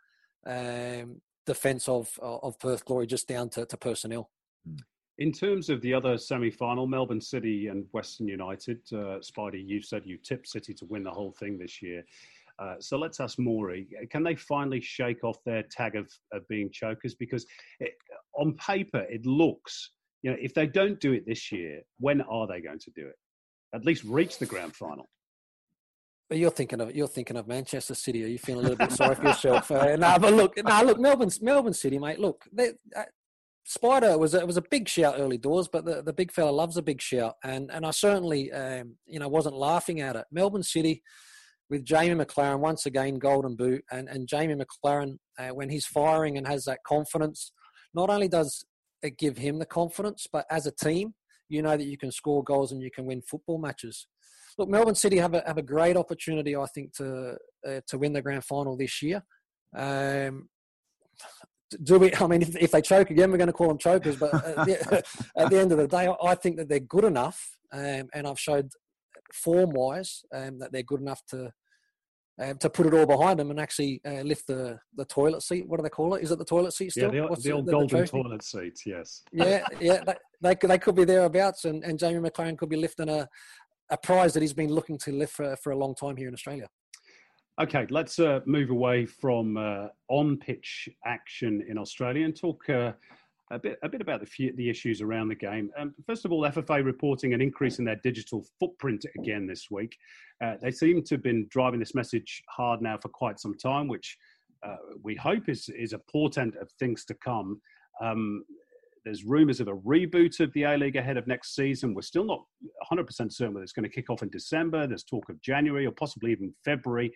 [0.46, 4.30] um, defence of, of Perth Glory just down to, to personnel.
[4.66, 4.76] Hmm.
[5.18, 10.06] In terms of the other semi-final, Melbourne City and Western United, uh, Spidey, you said
[10.06, 12.02] you tipped City to win the whole thing this year.
[12.60, 16.68] Uh, so let's ask Maury, can they finally shake off their tag of, of being
[16.72, 17.14] chokers?
[17.14, 17.46] Because
[17.78, 17.92] it,
[18.38, 19.92] on paper, it looks,
[20.22, 23.06] you know, if they don't do it this year, when are they going to do
[23.06, 23.14] it?
[23.74, 25.08] At least reach the grand final.
[26.32, 28.22] You're thinking of you're thinking of Manchester City.
[28.22, 29.68] Are you feeling a little bit sorry for yourself?
[29.68, 32.20] Uh, nah, but look, nah, look, Melbourne, Melbourne City, mate.
[32.20, 33.02] Look, they, uh,
[33.64, 36.76] Spider was a, was a big shout early doors, but the, the big fella loves
[36.76, 40.26] a big shout, and and I certainly um, you know wasn't laughing at it.
[40.30, 41.02] Melbourne City
[41.70, 46.36] with Jamie Maclaren once again golden boot, and and Jamie Maclaren uh, when he's firing
[46.36, 47.52] and has that confidence,
[47.94, 48.64] not only does
[49.02, 51.14] it give him the confidence, but as a team,
[51.48, 54.06] you know that you can score goals and you can win football matches.
[54.58, 58.12] Look, Melbourne City have a have a great opportunity, I think, to uh, to win
[58.12, 59.22] the grand final this year.
[59.76, 60.48] Um,
[61.84, 62.12] do we?
[62.14, 64.16] I mean, if, if, they choke again, we're going to call them chokers.
[64.16, 65.04] But at the,
[65.36, 68.40] at the end of the day, I think that they're good enough, um, and I've
[68.40, 68.70] showed
[69.32, 71.52] form-wise um, that they're good enough to
[72.40, 75.68] um, to put it all behind them and actually uh, lift the, the toilet seat.
[75.68, 76.22] What do they call it?
[76.22, 77.14] Is it the toilet seat still?
[77.14, 78.84] Yeah, the, the old the, golden toilet seats.
[78.86, 79.22] Yes.
[79.32, 80.02] Yeah, yeah.
[80.04, 83.28] They, they, they could be thereabouts, and, and Jamie Maclaren could be lifting a,
[83.90, 86.34] a prize that he's been looking to lift for, for a long time here in
[86.34, 86.68] Australia.
[87.60, 92.92] Okay, let's uh, move away from uh, on-pitch action in Australia and talk uh,
[93.50, 95.70] a bit a bit about the few, the issues around the game.
[95.78, 99.96] Um, first of all, FFA reporting an increase in their digital footprint again this week.
[100.42, 103.88] Uh, they seem to have been driving this message hard now for quite some time,
[103.88, 104.16] which
[104.66, 107.60] uh, we hope is is a portent of things to come.
[108.00, 108.44] Um,
[109.04, 111.94] there's rumours of a reboot of the A League ahead of next season.
[111.94, 112.44] We're still not
[112.92, 114.86] 100% certain whether it's going to kick off in December.
[114.86, 117.10] There's talk of January or possibly even February.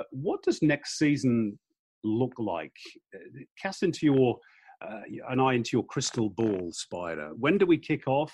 [0.00, 1.56] Uh, what does next season
[2.02, 2.72] look like?
[3.14, 3.18] Uh,
[3.60, 4.38] cast into your
[4.86, 7.30] uh, an eye into your crystal ball, Spider.
[7.38, 8.32] When do we kick off?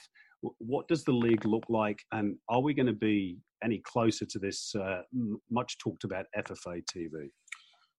[0.58, 4.38] What does the league look like, and are we going to be any closer to
[4.38, 5.02] this uh,
[5.50, 7.30] much talked about FFA TV?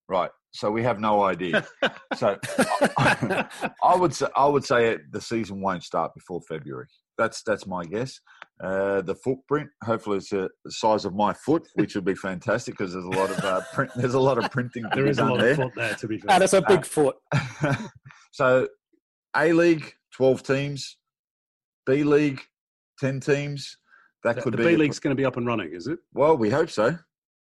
[0.07, 0.29] Right.
[0.51, 1.65] So we have no idea.
[2.15, 2.37] so
[2.97, 3.47] I,
[3.83, 6.87] I would say I would say the season won't start before February.
[7.17, 8.19] That's that's my guess.
[8.63, 12.77] Uh, the footprint, hopefully, it's a, the size of my foot, which would be fantastic
[12.77, 13.91] because there's a lot of uh, print.
[13.95, 14.83] There's a lot of printing.
[14.83, 15.51] to There be is a lot there.
[15.51, 16.31] of foot there, to be fair.
[16.35, 17.15] And it's a big foot.
[18.35, 18.67] so,
[19.37, 20.97] A League, twelve teams.
[21.85, 22.41] B League,
[22.99, 23.77] ten teams.
[24.25, 25.99] That The, could the be B League's going to be up and running, is it?
[26.13, 26.91] Well, we hope so.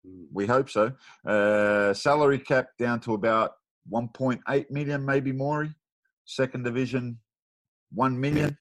[0.06, 0.26] Mm.
[0.34, 0.92] We hope so.
[1.26, 3.52] Uh, salary cap down to about
[3.90, 5.70] 1.8 million, maybe more.
[6.26, 7.20] Second division,
[7.94, 8.58] 1 million.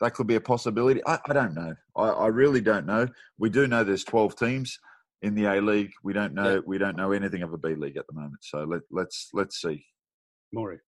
[0.00, 1.02] That could be a possibility.
[1.06, 1.74] I, I don't know.
[1.96, 3.08] I, I really don't know.
[3.38, 4.78] We do know there's 12 teams
[5.20, 5.90] in the A League.
[6.02, 6.54] We don't know.
[6.54, 6.60] Yeah.
[6.64, 8.38] We don't know anything of a B League at the moment.
[8.40, 9.84] So let, let's let's see.
[10.52, 10.78] Maury.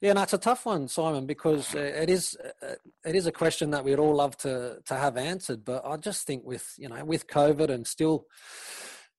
[0.00, 3.32] Yeah, no, it's a tough one, Simon, because uh, it is uh, it is a
[3.32, 5.62] question that we'd all love to to have answered.
[5.62, 8.24] But I just think with you know with COVID and still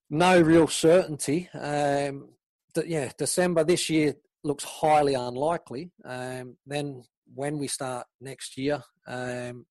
[0.10, 2.30] no real certainty, um,
[2.74, 5.92] that yeah, December this year looks highly unlikely.
[6.04, 9.68] Um, then when we start next year, um,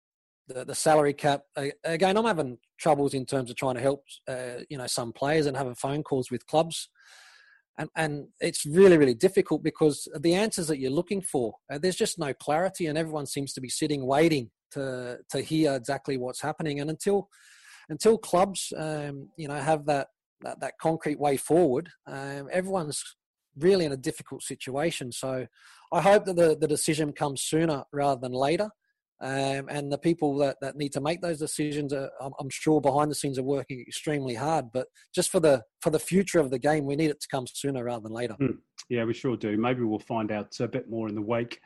[0.49, 1.43] the the salary cap
[1.85, 5.45] again, I'm having troubles in terms of trying to help uh, you know some players
[5.45, 6.89] and having phone calls with clubs
[7.77, 11.95] and and it's really really difficult because the answers that you're looking for uh, there's
[11.95, 16.41] just no clarity and everyone seems to be sitting waiting to to hear exactly what's
[16.41, 16.79] happening.
[16.79, 17.29] And until
[17.89, 20.07] until clubs um, you know have that
[20.41, 23.03] that, that concrete way forward um, everyone's
[23.57, 25.11] really in a difficult situation.
[25.11, 25.47] So
[25.91, 28.69] i hope that the, the decision comes sooner rather than later
[29.19, 32.79] um, and the people that, that need to make those decisions are, I'm, I'm sure
[32.81, 36.51] behind the scenes are working extremely hard but just for the for the future of
[36.51, 38.35] the game we need it to come sooner rather than later
[38.89, 39.57] Yeah, we sure do.
[39.57, 41.59] Maybe we'll find out a bit more in the wake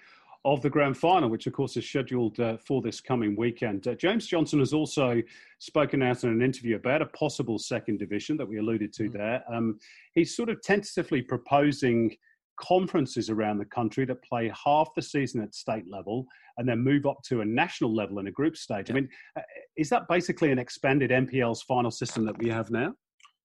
[0.44, 3.88] of the grand final, which of course is scheduled uh, for this coming weekend.
[3.88, 5.22] Uh, James Johnson has also
[5.60, 9.14] spoken out in an interview about a possible second division that we alluded to Mm.
[9.14, 9.44] there.
[9.54, 9.78] Um,
[10.14, 12.18] he's sort of tentatively proposing
[12.62, 16.26] conferences around the country that play half the season at state level
[16.58, 18.90] and then move up to a national level in a group stage.
[18.90, 19.42] I mean, uh,
[19.78, 22.94] is that basically an expanded NPL's final system that we have now?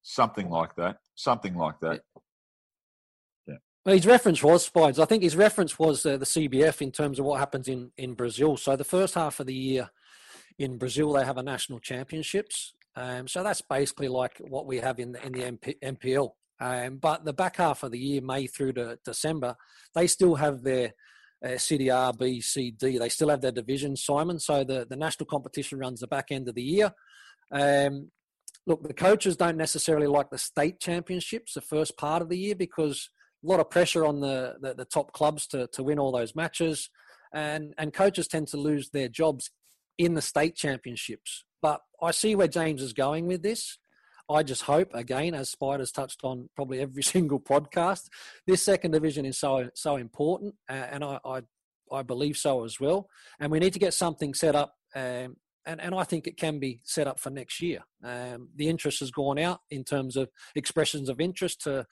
[0.03, 0.99] Something like that.
[1.17, 2.03] Something like that.
[3.87, 4.99] Well, his reference was Spides.
[4.99, 8.15] I think his reference was uh, the CBF in terms of what happens in, in
[8.15, 8.57] Brazil.
[8.57, 9.91] So the first half of the year
[10.59, 12.75] in Brazil, they have a national championships.
[12.97, 16.31] Um, so that's basically like what we have in the, in the MP, MPL.
[16.61, 19.57] Um, but the back half of the year, May through to December,
[19.95, 20.95] they still have their
[21.45, 22.99] uh, A, B, C, D.
[22.99, 24.39] They still have their division, Simon.
[24.39, 26.93] So the, the national competition runs the back end of the year.
[27.53, 28.11] Um,
[28.67, 32.55] look, the coaches don't necessarily like the state championships the first part of the year
[32.55, 33.11] because
[33.45, 36.35] a lot of pressure on the, the, the top clubs to, to win all those
[36.35, 36.91] matches.
[37.33, 39.51] And, and coaches tend to lose their jobs
[39.99, 41.45] in the state championships.
[41.61, 43.79] But I see where James is going with this.
[44.29, 48.09] I just hope, again, as Spiders touched on probably every single podcast,
[48.47, 51.43] this second division is so so important, and I, I
[51.93, 53.09] I believe so as well.
[53.39, 55.37] And we need to get something set up, um,
[55.67, 57.81] and and I think it can be set up for next year.
[58.03, 61.87] Um, the interest has gone out in terms of expressions of interest to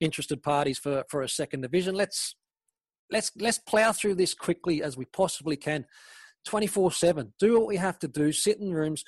[0.00, 1.94] interested parties for for a second division.
[1.94, 2.36] Let's
[3.10, 5.86] let's let's plow through this quickly as we possibly can.
[6.46, 9.04] 24 7 do what we have to do sit in rooms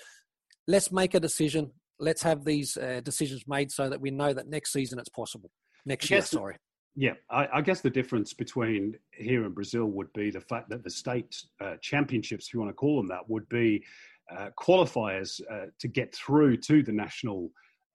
[0.68, 1.70] let's make a decision
[2.02, 5.50] let's have these uh, decisions made so that we know that next season it's possible.
[5.86, 6.56] Next year sorry.
[6.94, 10.84] Yeah, I, I guess the difference between here and Brazil would be the fact that
[10.84, 13.82] the state uh, championships, if you want to call them that, would be
[14.30, 17.50] uh, qualifiers uh, to get through to the national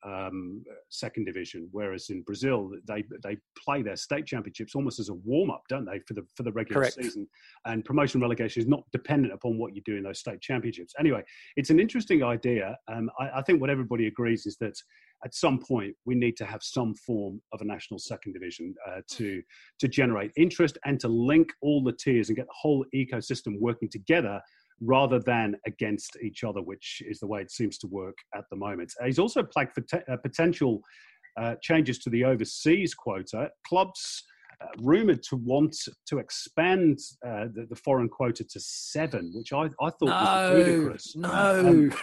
[0.08, 1.68] um, second division.
[1.72, 5.86] Whereas in Brazil, they they play their state championships almost as a warm up, don't
[5.86, 6.96] they, for the for the regular Correct.
[6.96, 7.28] season?
[7.66, 10.94] And promotion relegation is not dependent upon what you do in those state championships.
[11.00, 11.24] Anyway,
[11.56, 12.78] it's an interesting idea.
[12.88, 14.78] Um, I, I think what everybody agrees is that
[15.26, 19.02] at some point we need to have some form of a national second division uh,
[19.12, 19.42] to
[19.80, 23.90] to generate interest and to link all the tiers and get the whole ecosystem working
[23.90, 24.42] together
[24.82, 28.56] rather than against each other, which is the way it seems to work at the
[28.58, 28.94] moment.
[29.04, 30.82] He's also flagged for te- uh, potential
[31.40, 33.50] uh, changes to the overseas quota.
[33.68, 34.24] Clubs
[34.60, 35.76] uh, rumored to want
[36.08, 41.16] to expand uh, the, the foreign quota to seven, which I, I thought was ludicrous.
[41.16, 41.94] no Um,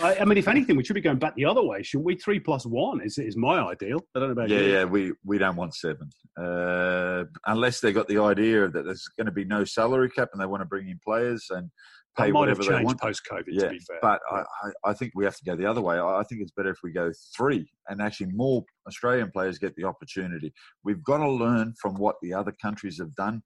[0.00, 2.16] I, I mean, if anything, we should be going back the other way, shouldn't we?
[2.16, 4.00] Three plus one is, is my ideal.
[4.14, 4.72] I don't know about Yeah, you.
[4.72, 6.08] yeah, we, we don't want seven.
[6.42, 10.40] Uh, unless they got the idea that there's going to be no salary cap and
[10.40, 11.70] they want to bring in players and
[12.16, 13.00] That pay might have whatever they want.
[13.00, 13.98] post COVID, Yeah, to be fair.
[14.02, 15.98] But I, I, I think we have to go the other way.
[15.98, 19.84] I think it's better if we go three and actually more Australian players get the
[19.84, 20.52] opportunity.
[20.84, 23.42] We've got to learn from what the other countries have done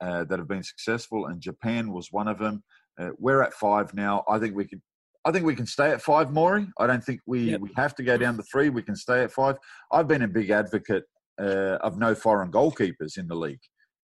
[0.00, 2.62] uh, that have been successful, and Japan was one of them.
[2.98, 4.24] Uh, we're at five now.
[4.28, 4.82] I think we can.
[5.24, 6.68] I think we can stay at five, Maury.
[6.78, 7.60] I don't think we, Yep.
[7.60, 8.70] we have to go down to three.
[8.70, 9.56] We can stay at five.
[9.92, 11.04] I've been a big advocate
[11.38, 13.60] uh, of no foreign goalkeepers in the league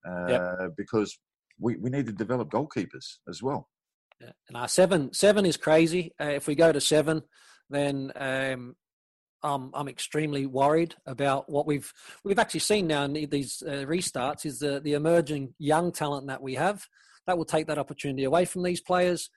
[0.06, 0.70] uh, Yep.
[0.76, 1.16] because
[1.58, 3.68] we, we need to develop goalkeepers as well.
[4.20, 4.30] Yeah.
[4.48, 6.12] And our seven seven is crazy.
[6.20, 7.22] Uh, if we go to seven,
[7.70, 8.76] then um,
[9.42, 11.92] I'm I'm extremely worried about what we've
[12.24, 16.42] we've actually seen now in these uh, restarts is the the emerging young talent that
[16.42, 16.86] we have
[17.26, 19.30] that will take that opportunity away from these players.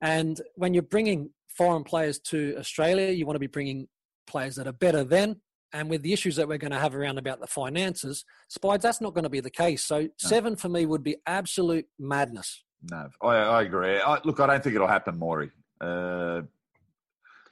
[0.00, 3.88] And when you're bringing foreign players to Australia, you want to be bringing
[4.26, 5.40] players that are better than.
[5.72, 9.00] And with the issues that we're going to have around about the finances, Spides, that's
[9.00, 9.82] not going to be the case.
[9.84, 12.62] So seven for me would be absolute madness.
[12.90, 14.00] No, I, I agree.
[14.00, 15.50] I, look, I don't think it'll happen, Maury.
[15.80, 16.42] Uh,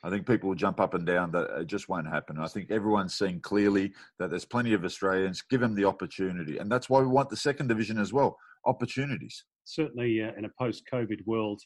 [0.03, 1.31] I think people will jump up and down.
[1.33, 2.39] That it just won't happen.
[2.39, 5.43] I think everyone's seen clearly that there's plenty of Australians.
[5.43, 8.37] Give them the opportunity, and that's why we want the second division as well.
[8.67, 9.45] Opportunities.
[9.65, 11.61] Certainly, uh, in a post-COVID world,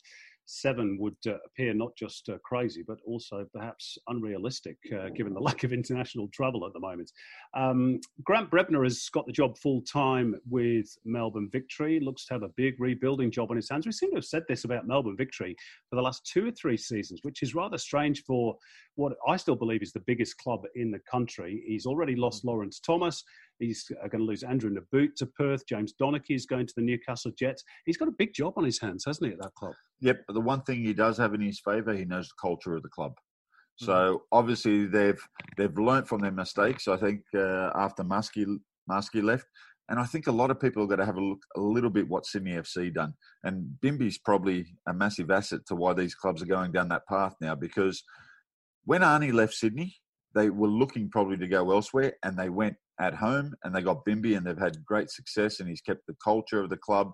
[0.46, 5.40] seven would uh, appear not just uh, crazy, but also perhaps unrealistic, uh, given the
[5.48, 7.10] lack of international travel at the moment.
[7.54, 12.00] Um, Grant Brebner has got the job full time with Melbourne Victory.
[12.00, 13.86] Looks to have a big rebuilding job on his hands.
[13.86, 15.56] We seem to have said this about Melbourne Victory
[15.88, 18.56] for the last two or three seasons, which is rather strange for
[18.96, 21.62] what I still believe is the biggest club in the country.
[21.66, 23.24] He's already lost Lawrence Thomas.
[23.58, 25.66] He's uh, going to lose Andrew Nabbout to Perth.
[25.66, 27.62] James Donachie is going to the Newcastle Jets.
[27.86, 29.74] He's got a big job on his hands, hasn't he, at that club?
[30.00, 32.74] Yep, but the one thing he does have in his favour, he knows the culture
[32.74, 33.12] of the club.
[33.12, 33.86] Mm-hmm.
[33.86, 35.20] So obviously they've
[35.56, 36.86] they've learnt from their mistakes.
[36.88, 39.46] I think uh, after Muskie Muskie left,
[39.88, 41.90] and I think a lot of people are going to have a look a little
[41.90, 43.14] bit what Sydney FC done.
[43.42, 47.34] And Bimby's probably a massive asset to why these clubs are going down that path
[47.40, 47.54] now.
[47.54, 48.02] Because
[48.84, 49.96] when Arnie left Sydney,
[50.34, 54.04] they were looking probably to go elsewhere, and they went at home and they got
[54.04, 57.12] Bimby, and they've had great success, and he's kept the culture of the club.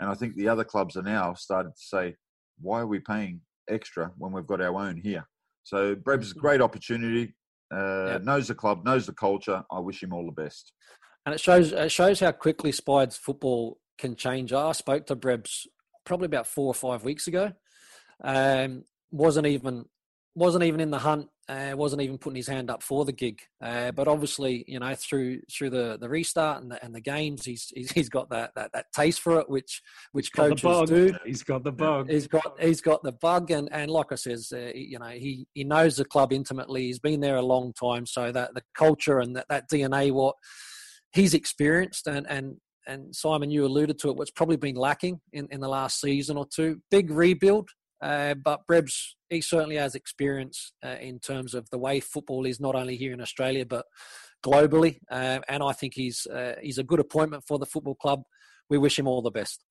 [0.00, 2.14] And I think the other clubs are now started to say,
[2.60, 5.26] why are we paying extra when we've got our own here?
[5.64, 7.34] So Breb's is a great opportunity.
[7.72, 8.18] Uh, Yeah.
[8.22, 9.62] Knows the club, knows the culture.
[9.70, 10.72] I wish him all the best.
[11.26, 14.52] and it shows it shows how quickly Spide's football can change.
[14.52, 15.66] I spoke to Brebs
[16.06, 17.52] probably about four or five weeks ago.
[18.24, 19.84] Um, wasn't even
[20.34, 21.28] wasn't even in the hunt.
[21.48, 23.40] Uh, wasn't even putting his hand up for the gig.
[23.62, 27.44] Uh, but obviously, you know, through through the, the restart and the, and the games,
[27.44, 29.80] he's, he's he's got that, that that taste for it, which
[30.12, 31.14] which the coaches do.
[31.24, 32.10] He's got the bug.
[32.10, 35.46] He's got he's got the bug, and, and like I says, uh, you know, he,
[35.54, 36.82] he knows the club intimately.
[36.82, 40.36] He's been there a long time, so that the culture and that, that DNA, what
[41.12, 42.56] he's experienced, and and
[42.88, 46.36] and Simon, you alluded to it, what's probably been lacking in, in the last season
[46.36, 46.80] or two.
[46.90, 47.68] Big rebuild,
[48.00, 52.60] uh, but Brebs he certainly has experience uh, in terms of the way football is
[52.60, 53.84] not only here in Australia but
[54.44, 58.22] globally, uh, and I think he's uh, he's a good appointment for the football club.
[58.70, 59.64] We wish him all the best.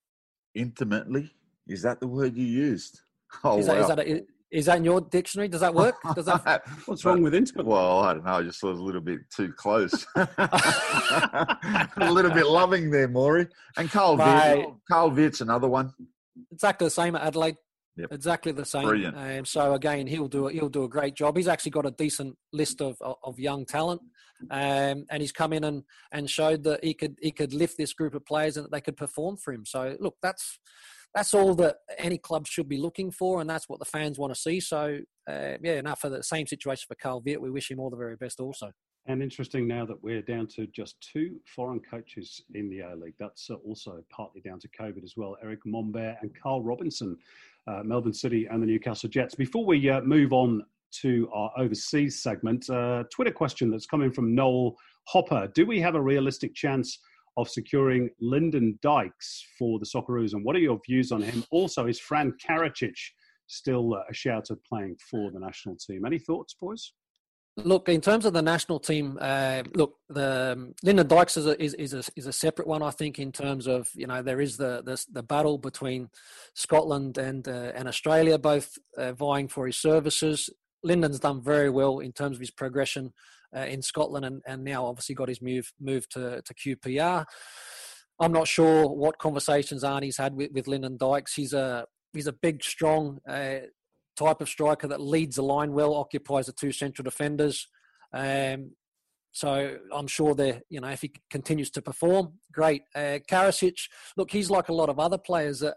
[0.53, 1.31] Intimately,
[1.67, 2.99] is that the word you used?
[3.43, 3.81] Oh is, that, wow.
[3.81, 5.47] is, that a, is that in your dictionary?
[5.47, 5.95] Does that work?
[6.15, 6.63] Does that?
[6.85, 7.65] What's wrong with intimate?
[7.65, 8.33] Well, I don't know.
[8.33, 10.05] I just thought it was a little bit too close.
[10.15, 13.47] a little bit loving there, Maury.
[13.77, 14.67] And Carl Mate.
[14.89, 15.93] Carl Veart's another one.
[16.51, 17.57] exactly the same at Adelaide.
[17.97, 18.13] Yep.
[18.13, 18.83] Exactly the same.
[18.83, 19.17] Brilliant.
[19.17, 21.35] Um, so again, he'll do he'll do a great job.
[21.35, 24.01] He's actually got a decent list of of, of young talent,
[24.51, 27.93] um, and he's come in and, and showed that he could he could lift this
[27.93, 29.65] group of players and that they could perform for him.
[29.65, 30.59] So look, that's
[31.15, 34.33] that's all that any club should be looking for, and that's what the fans want
[34.33, 34.59] to see.
[34.59, 37.39] So uh, yeah, enough for the same situation for Carl Veart.
[37.39, 38.39] We wish him all the very best.
[38.39, 38.71] Also,
[39.07, 43.15] And interesting now that we're down to just two foreign coaches in the A League.
[43.19, 45.37] That's uh, also partly down to COVID as well.
[45.41, 47.17] Eric Mombaerts and Carl Robinson,
[47.67, 49.35] uh, Melbourne City and the Newcastle Jets.
[49.35, 50.63] Before we uh, move on
[51.01, 54.75] to our overseas segment, uh, Twitter question that's coming from Noel
[55.07, 55.49] Hopper.
[55.53, 56.99] Do we have a realistic chance
[57.37, 60.33] of securing Lyndon Dykes for the Socceroos?
[60.33, 61.43] And what are your views on him?
[61.51, 62.95] Also, is Fran Karacic
[63.47, 66.05] still uh, a shout of playing for the national team?
[66.05, 66.93] Any thoughts, boys?
[67.57, 71.61] Look, in terms of the national team, uh, look, the um, Lyndon Dykes is a,
[71.61, 74.39] is, is, a, is a separate one, I think, in terms of, you know, there
[74.39, 76.09] is the, the, the battle between
[76.53, 80.51] Scotland and, uh, and Australia, both uh, vying for his services.
[80.83, 83.11] Lyndon's done very well in terms of his progression
[83.55, 87.25] uh, in Scotland and, and now obviously got his move, move to, to QPR.
[88.19, 91.33] I'm not sure what conversations Arnie's had with, with Lyndon Dykes.
[91.33, 93.59] He's a, he's a big, strong uh,
[94.17, 97.67] type of striker that leads the line well, occupies the two central defenders.
[98.13, 98.71] Um,
[99.31, 102.81] so I'm sure that you know if he continues to perform, great.
[102.95, 103.77] Uh, Karacic,
[104.15, 105.75] look, he's like a lot of other players that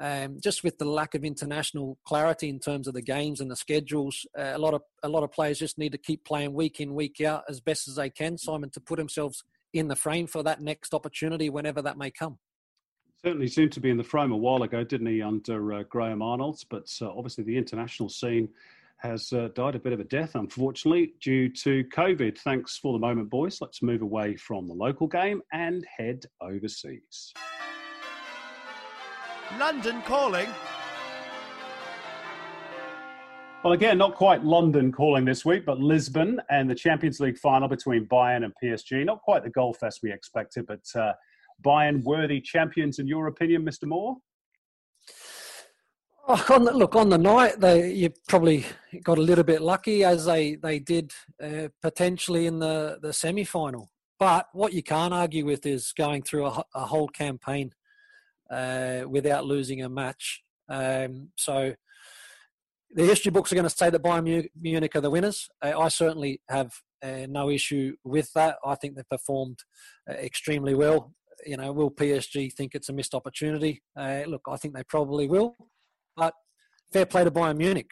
[0.00, 3.56] um, just with the lack of international clarity in terms of the games and the
[3.56, 6.80] schedules, uh, a lot of a lot of players just need to keep playing week
[6.80, 10.26] in week out as best as they can, Simon, to put themselves in the frame
[10.26, 12.38] for that next opportunity whenever that may come.
[13.24, 16.20] Certainly seemed to be in the frame a while ago, didn't he, under uh, Graham
[16.20, 16.62] Arnold?
[16.68, 18.50] But uh, obviously, the international scene
[18.98, 22.36] has uh, died a bit of a death, unfortunately, due to COVID.
[22.36, 23.62] Thanks for the moment, boys.
[23.62, 27.32] Let's move away from the local game and head overseas.
[29.58, 30.48] London calling.
[33.62, 37.68] Well, again, not quite London calling this week, but Lisbon and the Champions League final
[37.68, 39.02] between Bayern and PSG.
[39.06, 41.14] Not quite the goal fest we expected, but uh,
[41.64, 43.84] Bayern worthy champions in your opinion, Mr.
[43.86, 44.16] Moore?
[46.26, 48.64] Oh, on the, look, on the night, they you probably
[49.02, 51.12] got a little bit lucky as they they did
[51.42, 53.90] uh, potentially in the the semi final.
[54.18, 57.72] But what you can't argue with is going through a, a whole campaign
[58.50, 60.42] uh, without losing a match.
[60.68, 61.74] Um, so
[62.94, 65.48] the history books are going to say that Bayern Munich are the winners.
[65.60, 68.56] Uh, I certainly have uh, no issue with that.
[68.64, 69.58] I think they've performed
[70.08, 71.12] uh, extremely well.
[71.46, 73.82] You know, will PSG think it's a missed opportunity?
[73.96, 75.56] Uh, look, I think they probably will.
[76.16, 76.34] But
[76.92, 77.90] fair play to Bayern Munich.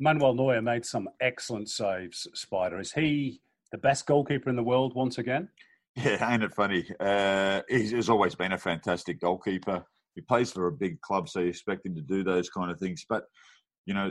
[0.00, 2.80] Manuel Neuer made some excellent saves, Spider.
[2.80, 3.40] Is he
[3.72, 5.48] the best goalkeeper in the world once again?
[5.96, 6.84] Yeah, ain't it funny?
[6.98, 9.84] Uh, he's, he's, always been a fantastic goalkeeper.
[10.16, 12.80] He plays for a big club, so you expect him to do those kind of
[12.80, 13.06] things.
[13.08, 13.24] But,
[13.86, 14.10] you know,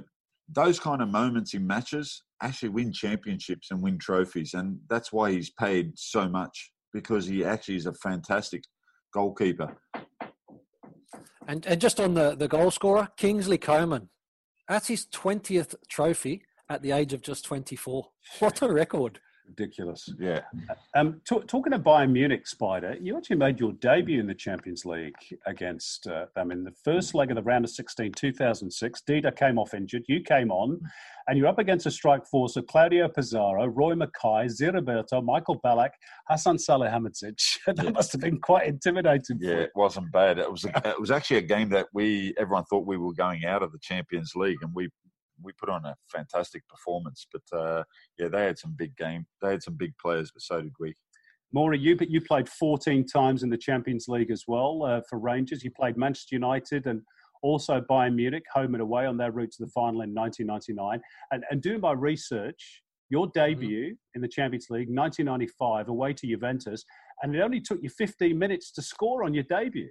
[0.50, 4.54] those kind of moments in matches actually win championships and win trophies.
[4.54, 8.64] And that's why he's paid so much because he actually is a fantastic
[9.14, 9.76] goalkeeper.
[11.48, 14.10] And and just on the, the goal scorer, Kingsley Coman.
[14.70, 18.06] That's his 20th trophy at the age of just 24.
[18.40, 19.20] What a record.
[19.48, 20.10] Ridiculous.
[20.20, 20.42] Yeah.
[20.96, 24.86] Um, t- talking of Bayern Munich, Spider, you actually made your debut in the Champions
[24.86, 25.16] League
[25.46, 29.02] against uh, them in the first leg of the round of 16, 2006.
[29.08, 30.04] Dida came off injured.
[30.08, 30.80] You came on,
[31.28, 35.92] and you're up against a strike force of Claudio Pizarro, Roy Makaay, Zé Michael Ballack,
[36.30, 37.60] Hassan Salihamidzic.
[37.68, 37.90] that yeah.
[37.92, 39.38] must have been quite intimidating.
[39.40, 40.40] Yeah, it wasn't bad.
[40.40, 43.46] It was a, it was actually a game that we everyone thought we were going
[43.46, 44.90] out of the Champions League, and we
[45.44, 47.28] we put on a fantastic performance.
[47.32, 47.84] But uh,
[48.18, 49.26] yeah, they had some big game.
[49.42, 50.96] They had some big players, but so did we.
[51.54, 55.64] Maury, you you played 14 times in the Champions League as well uh, for Rangers.
[55.64, 57.02] You played Manchester United and
[57.44, 61.02] also Bayern Munich, home and away on their route to the final in 1999.
[61.32, 63.40] And, and doing my research, your mm-hmm.
[63.40, 64.16] debut mm-hmm.
[64.16, 66.84] in the Champions League, 1995, away to Juventus,
[67.22, 69.90] and it only took you 15 minutes to score on your debut.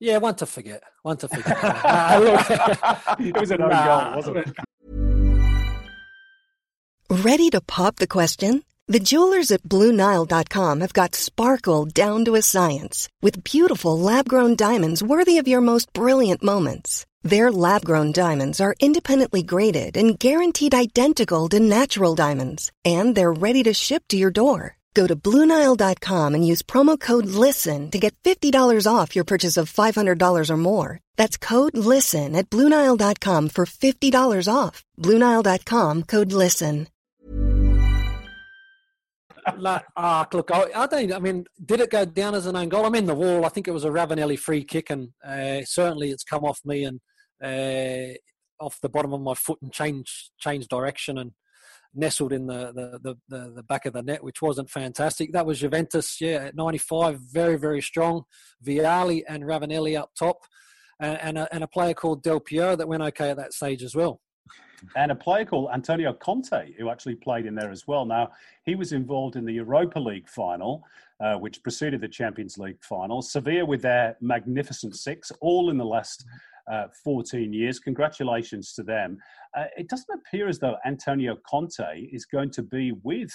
[0.00, 0.82] Yeah, one to forget.
[1.02, 1.56] One to forget.
[3.18, 4.04] it was an own nah.
[4.04, 4.48] goal, wasn't it?
[7.10, 8.62] Ready to pop the question?
[8.86, 15.02] The jewelers at BlueNile.com have got sparkle down to a science with beautiful lab-grown diamonds
[15.02, 17.04] worthy of your most brilliant moments.
[17.22, 23.62] Their lab-grown diamonds are independently graded and guaranteed identical to natural diamonds, and they're ready
[23.64, 24.77] to ship to your door.
[24.98, 28.52] Go to Bluenile.com and use promo code LISTEN to get $50
[28.92, 30.98] off your purchase of $500 or more.
[31.14, 34.84] That's code LISTEN at Bluenile.com for $50 off.
[34.98, 36.88] Bluenile.com code LISTEN.
[39.56, 41.12] like, ah, look, I, I, don't.
[41.12, 42.84] I mean, did it go down as an own goal?
[42.84, 43.46] I'm in the wall.
[43.46, 46.84] I think it was a Ravanelli free kick, and uh, certainly it's come off me
[46.84, 47.00] and
[47.40, 48.14] uh,
[48.58, 51.30] off the bottom of my foot and changed changed direction and
[51.98, 52.72] nestled in the,
[53.02, 55.32] the, the, the, back of the net, which wasn't fantastic.
[55.32, 58.24] That was Juventus, yeah, at 95, very, very strong.
[58.64, 60.38] Vialli and Ravanelli up top,
[61.00, 63.82] and, and, a, and a player called Del Piero that went okay at that stage
[63.82, 64.20] as well.
[64.96, 68.04] And a player called Antonio Conte, who actually played in there as well.
[68.04, 68.30] Now,
[68.64, 70.84] he was involved in the Europa League final,
[71.20, 73.20] uh, which preceded the Champions League final.
[73.20, 76.24] Sevilla with their magnificent six, all in the last
[76.70, 77.78] uh, 14 years.
[77.78, 79.18] Congratulations to them.
[79.56, 83.30] Uh, it doesn't appear as though Antonio Conte is going to be with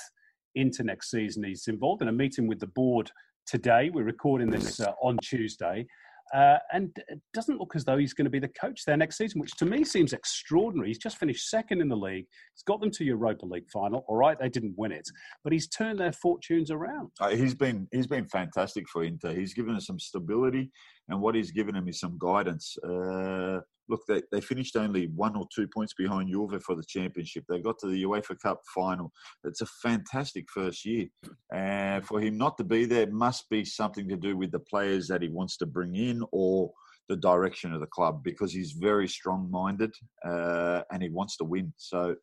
[0.55, 1.43] Inter next season.
[1.43, 3.11] He's involved in a meeting with the board
[3.45, 3.89] today.
[3.89, 5.85] We're recording this uh, on Tuesday.
[6.33, 9.17] Uh, and it doesn't look as though he's going to be the coach there next
[9.17, 10.87] season, which to me seems extraordinary.
[10.87, 12.25] He's just finished second in the league.
[12.55, 14.03] He's got them to Europa League final.
[14.07, 15.07] All right, they didn't win it,
[15.43, 17.11] but he's turned their fortunes around.
[17.19, 19.33] Uh, he's been he's been fantastic for Inter.
[19.33, 20.71] He's given us some stability,
[21.09, 22.77] and what he's given them is some guidance.
[22.83, 27.43] Uh, look, they, they finished only one or two points behind Juve for the championship.
[27.47, 29.11] They got to the UEFA Cup final.
[29.43, 31.07] It's a fantastic first year.
[31.53, 35.07] And for him not to be there must be something to do with the players
[35.07, 36.71] that he wants to bring in or
[37.09, 39.93] the direction of the club because he's very strong minded
[40.25, 41.73] uh, and he wants to win.
[41.77, 42.15] So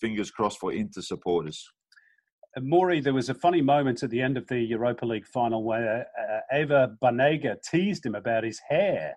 [0.00, 1.68] fingers crossed for Inter supporters.
[2.60, 6.06] Maury, there was a funny moment at the end of the Europa League final where
[6.18, 9.16] uh, Ever Banega teased him about his hair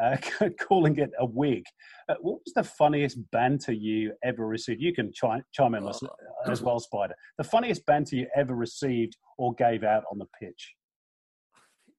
[0.00, 0.16] uh,
[0.60, 1.64] calling it a wig.
[2.08, 4.80] Uh, what was the funniest banter you ever received?
[4.80, 6.02] You can chime, chime in as,
[6.46, 7.14] as well, Spider.
[7.38, 10.74] The funniest banter you ever received or gave out on the pitch?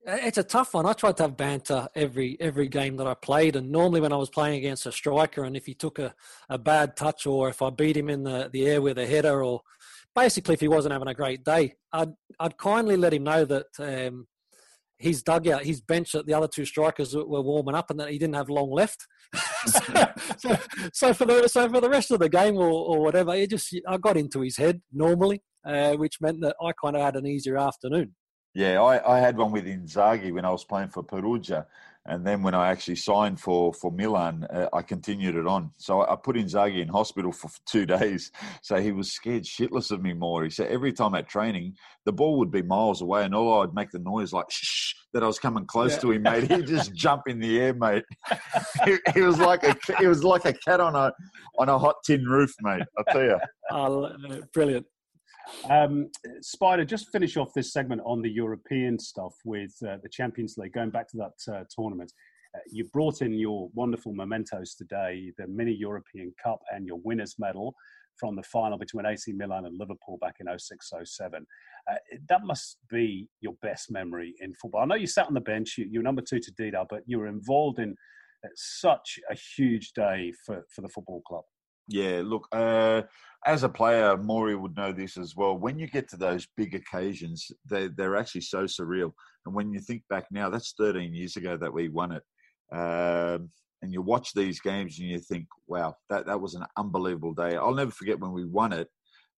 [0.10, 0.86] It's a tough one.
[0.86, 4.16] I tried to have banter every every game that I played, and normally when I
[4.16, 6.16] was playing against a striker, and if he took a,
[6.48, 9.44] a bad touch or if I beat him in the, the air with a header,
[9.44, 9.64] or
[10.18, 13.68] basically if he wasn't having a great day, I'd I'd kindly let him know that
[13.80, 14.28] um,
[14.98, 18.18] his dugout, his bench that the other two strikers were warming up, and that he
[18.18, 19.06] didn't have long left.
[19.66, 20.08] so,
[20.38, 20.58] so,
[20.94, 23.76] so, for the so for the rest of the game or, or whatever, it just
[23.88, 27.28] I got into his head normally, uh, which meant that I kind of had an
[27.28, 28.16] easier afternoon.
[28.56, 31.68] Yeah, I, I had one with Inzaghi when I was playing for Perugia.
[32.08, 35.72] And then when I actually signed for for Milan, uh, I continued it on.
[35.78, 38.32] So I put Inzaghi in hospital for two days.
[38.62, 40.44] So he was scared shitless of me more.
[40.44, 43.74] He said every time at training, the ball would be miles away, and all I'd
[43.74, 46.00] make the noise like shh that I was coming close yeah.
[46.00, 46.52] to him, mate.
[46.52, 48.04] He'd just jump in the air, mate.
[49.14, 51.12] he, was like a he was like a cat on a
[51.58, 52.84] on a hot tin roof, mate.
[52.98, 53.40] I tell you.
[53.72, 54.12] Oh,
[54.54, 54.86] brilliant.
[55.70, 56.10] Um,
[56.42, 60.74] Spider, just finish off this segment on the European stuff with uh, the Champions League.
[60.74, 62.12] Going back to that uh, tournament,
[62.56, 67.36] uh, you brought in your wonderful mementos today, the Mini European Cup and your winners'
[67.40, 67.76] medal
[68.18, 71.46] from the final between AC Milan and Liverpool back in 0607.
[71.90, 71.96] Uh,
[72.28, 74.82] that must be your best memory in football.
[74.82, 77.02] I know you sat on the bench, you, you were number two to Dida, but
[77.06, 77.96] you were involved in
[78.44, 81.44] uh, such a huge day for, for the football club.
[81.88, 83.04] Yeah, look, uh,
[83.46, 85.58] as a player, Maury would know this as well.
[85.58, 89.14] When you get to those big occasions, they, they're actually so surreal.
[89.46, 92.24] And when you think back now, that's 13 years ago that we won it.
[92.76, 93.50] Um,
[93.82, 97.56] and you watch these games and you think, wow, that, that was an unbelievable day.
[97.56, 98.90] I'll never forget when we won it,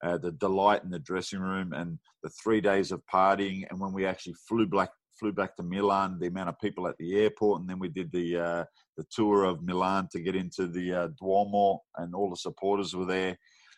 [0.03, 3.65] uh, the delight in the dressing room and the three days of partying.
[3.69, 4.89] And when we actually flew back,
[5.19, 8.11] flew back to Milan, the amount of people at the airport, and then we did
[8.11, 8.65] the uh,
[8.97, 13.05] the tour of Milan to get into the uh, Duomo, and all the supporters were
[13.05, 13.37] there.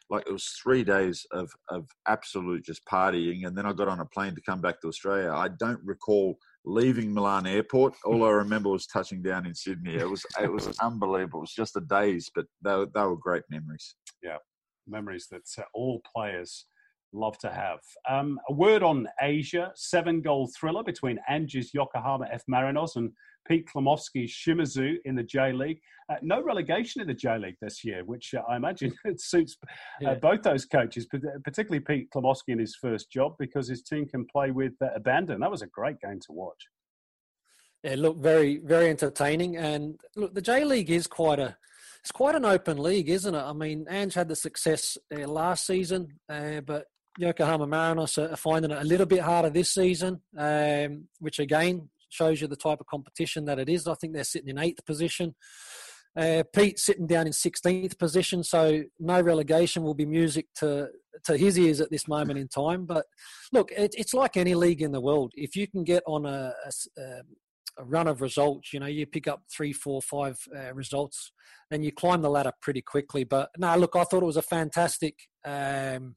[0.10, 4.02] Like it was three days of of absolute just partying, and then I got on
[4.02, 5.32] a plane to come back to Australia.
[5.32, 7.96] I don't recall leaving Milan airport.
[8.06, 9.96] All I remember was touching down in Sydney.
[9.96, 11.40] It was it was unbelievable.
[11.40, 13.96] It was just the days, but they were, they were great memories.
[14.22, 14.38] Yeah,
[14.88, 16.66] memories that uh, all players
[17.14, 17.80] love to have.
[18.10, 23.12] Um, a word on Asia: seven-goal thriller between Ange's Yokohama F Marinos and
[23.48, 25.80] Pete Klamovski's Shimizu in the J League.
[26.10, 29.58] Uh, no relegation in the J League this year, which uh, I imagine it suits
[29.64, 30.14] uh, yeah.
[30.16, 31.08] both those coaches,
[31.44, 35.40] particularly Pete Klimowski in his first job, because his team can play with uh, abandon.
[35.40, 36.68] That was a great game to watch.
[37.84, 41.58] Yeah, look, very very entertaining, and look, the J League is quite a
[42.02, 43.42] it's quite an open league, isn't it?
[43.42, 46.86] I mean, Ange had the success uh, last season, uh, but
[47.18, 52.42] Yokohama Marinos are finding it a little bit harder this season, um, which again shows
[52.42, 53.88] you the type of competition that it is.
[53.88, 55.36] I think they're sitting in eighth position.
[56.16, 60.90] Uh, Pete sitting down in 16th position, so no relegation will be music to
[61.24, 62.86] to his ears at this moment in time.
[62.86, 63.06] But
[63.52, 65.32] look, it, it's like any league in the world.
[65.36, 67.26] If you can get on a, a, um,
[67.78, 71.32] a run of results, you know, you pick up three, four, five uh, results,
[71.70, 73.24] then you climb the ladder pretty quickly.
[73.24, 76.16] But no, look, I thought it was a fantastic um,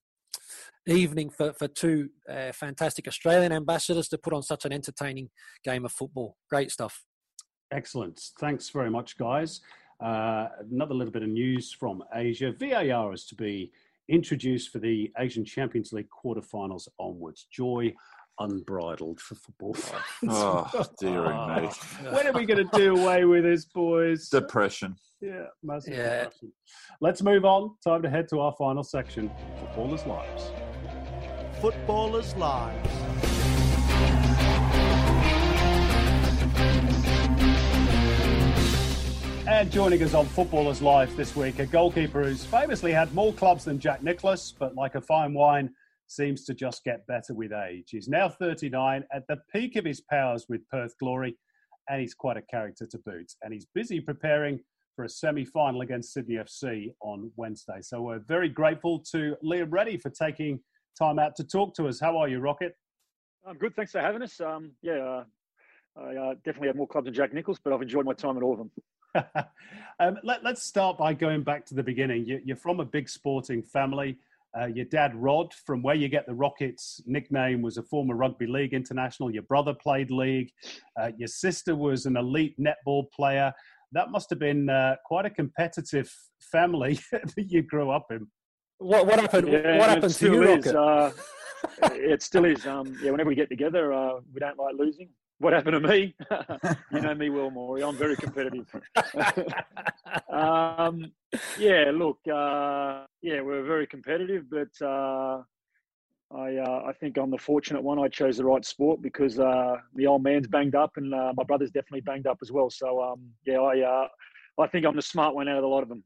[0.86, 5.30] evening for, for two uh, fantastic Australian ambassadors to put on such an entertaining
[5.64, 6.36] game of football.
[6.50, 7.02] Great stuff.
[7.72, 8.20] Excellent.
[8.38, 9.60] Thanks very much, guys.
[10.00, 12.52] Uh, another little bit of news from Asia.
[12.52, 13.72] VAR is to be
[14.08, 17.46] introduced for the Asian Champions League quarterfinals onwards.
[17.50, 17.94] Joy
[18.40, 19.76] unbridled for football
[20.28, 21.68] oh, dearie me.
[22.10, 24.28] When are we going to do away with this, boys?
[24.28, 24.96] Depression.
[25.20, 26.24] Yeah, massive yeah.
[26.24, 26.52] depression.
[27.00, 27.76] Let's move on.
[27.82, 29.30] Time to head to our final section
[29.60, 30.50] Footballers' Lives.
[31.64, 32.90] Footballers' Lives.
[39.48, 43.64] And joining us on Footballers Live this week, a goalkeeper who's famously had more clubs
[43.64, 45.70] than Jack Nicklaus, but like a fine wine,
[46.06, 47.88] seems to just get better with age.
[47.92, 51.34] He's now 39, at the peak of his powers with Perth Glory,
[51.88, 53.32] and he's quite a character to boot.
[53.40, 54.60] And he's busy preparing
[54.96, 57.78] for a semi final against Sydney FC on Wednesday.
[57.80, 60.60] So we're very grateful to Liam Reddy for taking
[60.98, 62.00] time out to talk to us.
[62.00, 62.76] How are you, Rocket?
[63.46, 63.74] I'm good.
[63.76, 64.40] Thanks for having us.
[64.40, 65.24] Um, yeah, uh,
[65.96, 68.42] I uh, definitely have more clubs than Jack Nicklaus, but I've enjoyed my time at
[68.42, 68.70] all of them.
[70.00, 72.24] um, let, us start by going back to the beginning.
[72.26, 74.18] You, are from a big sporting family.
[74.58, 78.46] Uh, your dad, Rod, from where you get the Rockets nickname, was a former rugby
[78.46, 79.32] league international.
[79.32, 80.50] Your brother played league.
[81.00, 83.52] Uh, your sister was an elite netball player.
[83.92, 88.26] That must have been uh, quite a competitive family that you grew up in.
[88.78, 89.48] What, what happened?
[89.48, 91.12] Yeah, what happened to you, is, uh,
[91.92, 92.66] it still is.
[92.66, 95.08] Um, yeah, whenever we get together, uh, we don't like losing.
[95.38, 96.14] What happened to me?
[96.92, 97.82] you know me well, Maury.
[97.82, 98.66] I'm very competitive.
[100.32, 101.12] um,
[101.58, 105.42] yeah, look, uh, yeah, we're very competitive, but uh,
[106.34, 107.98] I uh, I think I'm the fortunate one.
[107.98, 111.44] I chose the right sport because uh, the old man's banged up and uh, my
[111.44, 112.70] brother's definitely banged up as well.
[112.70, 114.08] So um, yeah, I uh,
[114.58, 116.04] I think I'm the smart one out of a lot of them.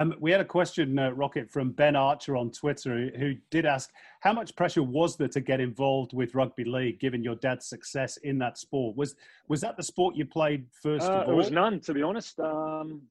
[0.00, 3.66] Um, we had a question, uh, Rocket, from Ben Archer on Twitter, who, who, did
[3.66, 3.90] ask,
[4.20, 8.16] how much pressure was there to get involved with rugby league, given your dad's success
[8.18, 8.96] in that sport?
[8.96, 9.16] Was
[9.48, 11.26] was that the sport you played first uh, of all?
[11.26, 12.38] There was none, to be honest.
[12.38, 13.02] Um,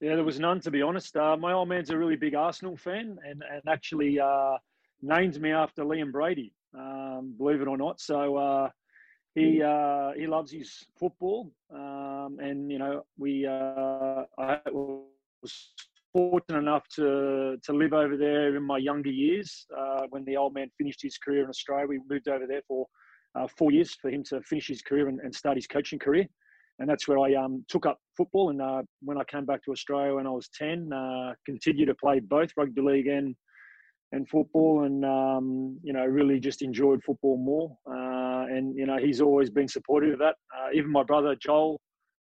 [0.00, 1.16] yeah, there was none, to be honest.
[1.16, 4.56] Uh, my old man's a really big Arsenal fan, and and actually uh,
[5.02, 8.00] named me after Liam Brady, um, believe it or not.
[8.00, 8.70] So uh,
[9.36, 14.58] he uh, he loves his football, um, and you know we uh, I
[15.42, 15.72] was
[16.12, 19.66] fortunate enough to to live over there in my younger years.
[19.76, 22.86] Uh, when the old man finished his career in Australia, we moved over there for
[23.38, 26.26] uh, four years for him to finish his career and, and start his coaching career.
[26.78, 28.50] And that's where I um, took up football.
[28.50, 31.94] And uh, when I came back to Australia when I was ten, uh, continued to
[31.94, 33.34] play both rugby league and
[34.12, 37.76] and football, and um, you know really just enjoyed football more.
[37.86, 40.34] Uh, and you know he's always been supportive of that.
[40.56, 41.80] Uh, even my brother Joel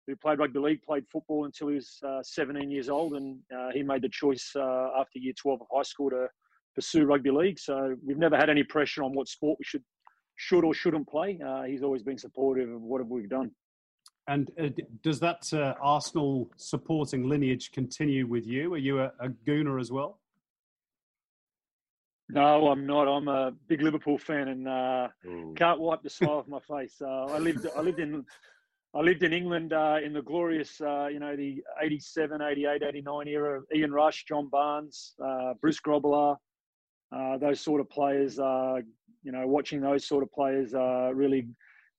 [0.07, 3.71] who played rugby league, played football until he was uh, 17 years old, and uh,
[3.73, 6.27] he made the choice uh, after year 12 of high school to
[6.75, 7.59] pursue rugby league.
[7.59, 9.85] So we've never had any pressure on what sport we should
[10.37, 11.39] should or shouldn't play.
[11.47, 13.51] Uh, he's always been supportive of what we've done.
[14.29, 14.69] And uh,
[15.03, 18.73] does that uh, Arsenal supporting lineage continue with you?
[18.75, 20.19] Are you a, a Gooner as well?
[22.29, 23.09] No, I'm not.
[23.09, 27.01] I'm a big Liverpool fan and can't wipe the smile off my face.
[27.03, 28.25] I lived I lived in
[28.95, 33.29] I lived in England uh, in the glorious, uh, you know, the 87, 88, 89
[33.29, 36.37] era of Ian Rush, John Barnes, uh, Bruce Grobbelaar,
[37.11, 38.77] uh, those sort of players, uh,
[39.23, 41.47] you know, watching those sort of players uh, really,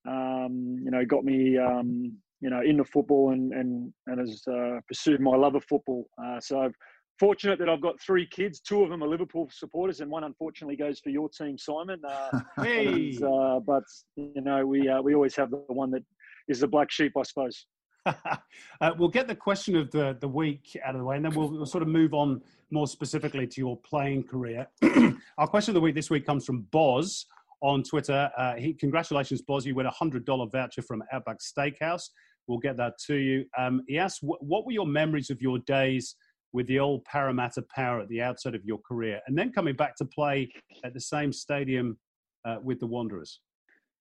[0.07, 4.43] um, you know, got me, um, you know, into football and, and, and has
[4.87, 6.07] pursued my love of football.
[6.41, 6.71] so
[7.19, 8.59] fortunate that I've got three kids.
[8.59, 12.01] Two of them are Liverpool supporters, and one unfortunately goes for your team, Simon.
[12.07, 13.17] Uh, hey.
[13.65, 13.83] but
[14.15, 16.03] you know, we uh, we always have the one that
[16.47, 17.65] is the black sheep, I suppose.
[18.05, 21.33] uh, we'll get the question of the, the week out of the way, and then
[21.33, 22.41] we'll, we'll sort of move on
[22.71, 24.67] more specifically to your playing career.
[25.37, 27.25] Our question of the week this week comes from Boz
[27.61, 28.29] on Twitter.
[28.37, 29.65] Uh, he, congratulations, Boz.
[29.65, 32.09] You win a $100 voucher from Outback Steakhouse.
[32.47, 33.45] We'll get that to you.
[33.57, 36.15] Um, he asks, what were your memories of your days
[36.53, 39.95] with the old Parramatta Power at the outset of your career, and then coming back
[39.97, 40.49] to play
[40.83, 41.97] at the same stadium
[42.45, 43.39] uh, with the Wanderers?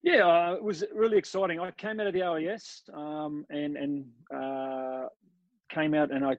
[0.03, 1.59] Yeah, uh, it was really exciting.
[1.59, 5.07] I came out of the OES um, and and uh,
[5.69, 6.37] came out and I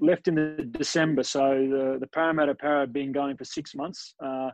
[0.00, 1.22] left in the December.
[1.22, 4.50] So the the Parramatta Power had been going for six months, uh,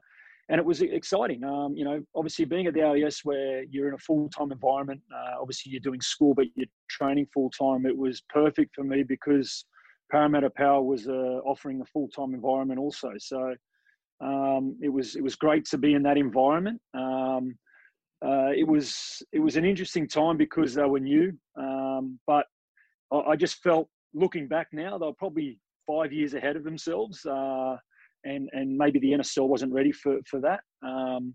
[0.49, 1.45] and it was exciting.
[1.45, 5.01] Um, you know, obviously being at the OES where you're in a full time environment.
[5.15, 7.87] Uh, obviously you're doing school, but you're training full time.
[7.87, 9.65] It was perfect for me because
[10.11, 13.13] Parramatta Power was uh, offering a full time environment also.
[13.19, 13.55] So
[14.21, 16.81] um, it was it was great to be in that environment.
[16.95, 17.57] Um,
[18.25, 22.47] uh, it was it was an interesting time because they were new, um, but
[23.11, 27.25] I, I, just felt looking back now they were probably five years ahead of themselves,
[27.25, 27.77] uh,
[28.25, 30.61] and and maybe the NSL wasn't ready for for that.
[30.87, 31.35] Um,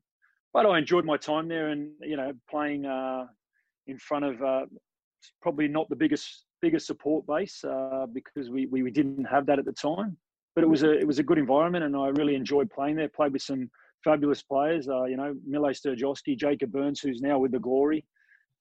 [0.54, 3.26] but I enjoyed my time there, and you know playing uh,
[3.88, 4.66] in front of uh,
[5.42, 9.60] probably not the biggest biggest support base uh, because we, we we didn't have that
[9.60, 10.18] at the time.
[10.56, 13.10] But it was a it was a good environment, and I really enjoyed playing there.
[13.10, 13.70] Played with some
[14.04, 14.88] fabulous players.
[14.88, 18.06] Uh, you know, Mile Sterjovski, Jacob Burns, who's now with the Glory,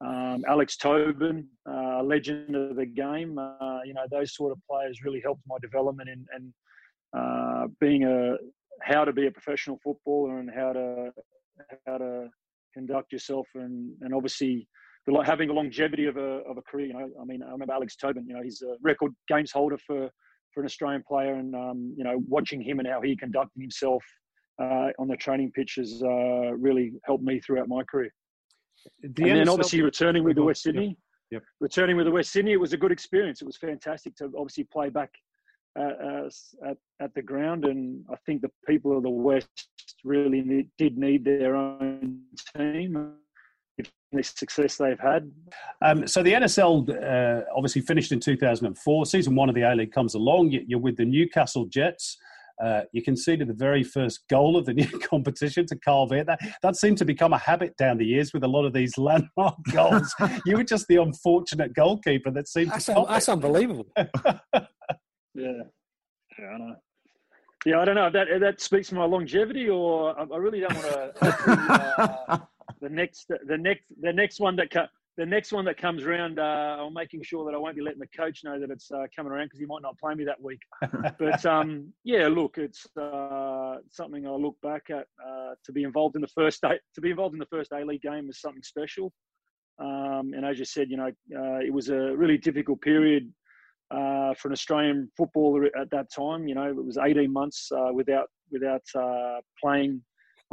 [0.05, 3.39] um, Alex Tobin, uh, legend of the game.
[3.39, 6.53] Uh, you know, those sort of players really helped my development in, and
[7.17, 8.37] uh, being a
[8.83, 11.11] how to be a professional footballer and how to
[11.87, 12.29] how to
[12.75, 14.67] conduct yourself and and obviously
[15.25, 16.87] having the longevity of a of a career.
[16.87, 18.27] You know, I mean, I remember Alex Tobin.
[18.27, 20.09] You know, he's a record games holder for
[20.53, 24.05] for an Australian player, and um, you know, watching him and how he conducted himself
[24.61, 28.11] uh, on the training pitch has uh, really helped me throughout my career.
[29.03, 30.89] The and then obviously returning with the West Sydney.
[30.89, 30.97] Yep.
[31.31, 31.43] Yep.
[31.61, 33.43] Returning with the West Sydney, it was a good experience.
[33.43, 35.11] It was fantastic to obviously play back
[35.79, 36.29] uh,
[36.69, 39.69] at, at the ground, and I think the people of the West
[40.05, 42.21] really need, did need their own
[42.57, 43.15] team.
[44.15, 45.31] The success they've had.
[45.83, 49.07] Um, so the NSL uh, obviously finished in 2004.
[49.07, 50.51] Season one of the A League comes along.
[50.51, 52.17] You're with the Newcastle Jets.
[52.63, 56.27] Uh, you conceded the very first goal of the new competition to Carl Veart.
[56.27, 58.97] That, that seemed to become a habit down the years with a lot of these
[58.99, 60.15] landmark goals.
[60.47, 62.97] you were just the unfortunate goalkeeper that seemed that's, to.
[62.97, 63.87] Un- that's unbelievable.
[63.97, 65.63] yeah.
[66.39, 66.77] Yeah, I know.
[67.67, 70.75] Yeah, I don't know that that speaks to my longevity, or I, I really don't
[70.75, 72.49] want to.
[72.81, 76.39] The next, the next, the next one that co- the next one that comes around,
[76.39, 79.05] uh, I'm making sure that I won't be letting the coach know that it's uh,
[79.15, 80.61] coming around because he might not play me that week.
[81.19, 85.07] but um, yeah, look, it's uh, something I look back at.
[85.25, 87.85] Uh, to be involved in the first day, to be involved in the first A
[87.85, 89.13] League game was something special.
[89.79, 93.33] Um, and as you said, you know, uh, it was a really difficult period
[93.91, 96.49] uh, for an Australian footballer at that time.
[96.49, 98.83] You know, it was 18 months without without
[99.63, 100.03] playing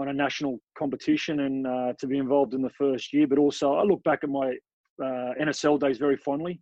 [0.02, 3.28] on a national competition and uh, to be involved in the first year.
[3.28, 4.56] But also, I look back at my
[5.02, 6.60] uh, NSL days very fondly.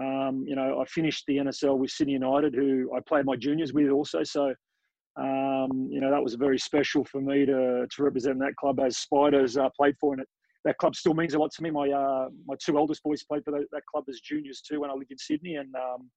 [0.00, 3.72] Um, you know, I finished the NSL with Sydney United, who I played my juniors
[3.72, 4.22] with also.
[4.22, 4.54] So,
[5.16, 8.98] um, you know, that was very special for me to, to represent that club as
[8.98, 10.14] Spiders uh, played for.
[10.14, 10.28] And it,
[10.64, 11.70] that club still means a lot to me.
[11.70, 14.90] My uh, my two eldest boys played for that, that, club as juniors too when
[14.90, 15.56] I lived in Sydney.
[15.56, 16.10] And um,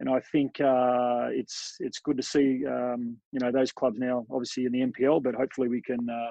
[0.00, 4.26] and I think uh, it's it's good to see um, you know those clubs now,
[4.30, 6.30] obviously in the NPL, but hopefully we can uh,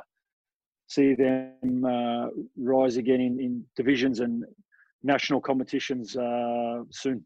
[0.88, 4.44] see them uh, rise again in, in divisions and
[5.04, 7.24] national competitions uh, soon.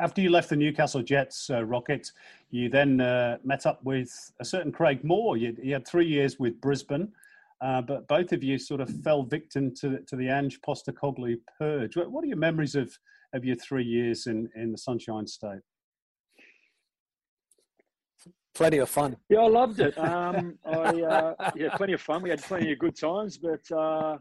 [0.00, 2.12] After you left the Newcastle Jets uh, Rocket,
[2.50, 5.36] you then uh, met up with a certain Craig Moore.
[5.36, 7.08] You, you had three years with Brisbane.
[7.60, 11.96] but both of you sort of fell victim to, to the Ange Postecoglou purge.
[11.96, 12.96] What are your memories of
[13.34, 15.60] of your three years in, in the Sunshine State?
[18.54, 19.16] Plenty of fun.
[19.28, 19.96] Yeah, I loved it.
[19.98, 22.22] Um, I, uh, yeah, plenty of fun.
[22.22, 23.38] We had plenty of good times.
[23.38, 24.18] But uh,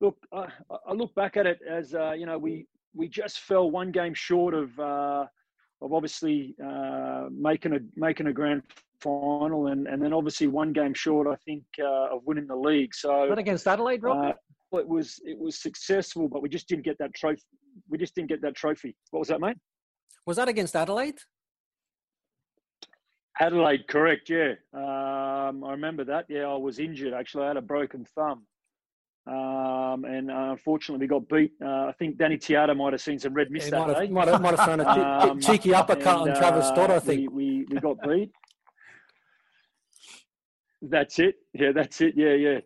[0.00, 0.46] look, I,
[0.86, 4.14] I, look back at it as uh, you know we we just fell one game
[4.14, 5.26] short of uh,
[5.82, 8.62] of obviously uh, making a making a grand
[9.00, 12.94] final, and, and then obviously one game short, I think, uh, of winning the league.
[12.94, 14.36] So not against Adelaide, Rob.
[14.72, 17.42] It was it was successful, but we just didn't get that trophy
[17.88, 18.96] we just didn't get that trophy.
[19.10, 19.56] What was that, mate?
[20.26, 21.18] Was that against Adelaide?
[23.40, 24.28] Adelaide, correct.
[24.28, 26.26] Yeah, um, I remember that.
[26.28, 27.14] Yeah, I was injured.
[27.14, 28.44] Actually, I had a broken thumb,
[29.26, 31.52] um, and uh, unfortunately, we got beat.
[31.64, 34.00] Uh, I think Danny Tiatto might have seen some red mist yeah, that might day.
[34.00, 36.90] Have, might, have, might have thrown a um, cheeky uppercut and, on Travis Stott.
[36.90, 38.30] I uh, think we, we, we got beat.
[40.82, 41.36] that's it.
[41.54, 42.14] Yeah, that's it.
[42.16, 42.58] Yeah, yeah.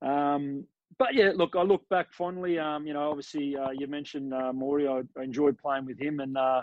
[0.00, 0.64] Um,
[1.02, 2.60] but yeah, look, I look back fondly.
[2.60, 4.86] Um, you know, obviously, uh, you mentioned uh, Maury.
[4.86, 6.62] I, I, enjoyed playing with him, and uh,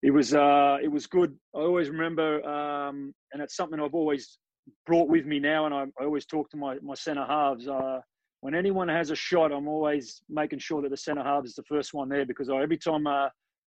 [0.00, 1.36] it was uh, it was good.
[1.56, 4.38] I always remember, um, and it's something I've always
[4.86, 5.66] brought with me now.
[5.66, 7.66] And I, I always talk to my my centre halves.
[7.66, 7.98] Uh,
[8.42, 11.64] when anyone has a shot, I'm always making sure that the centre half is the
[11.64, 13.28] first one there because I, every time uh,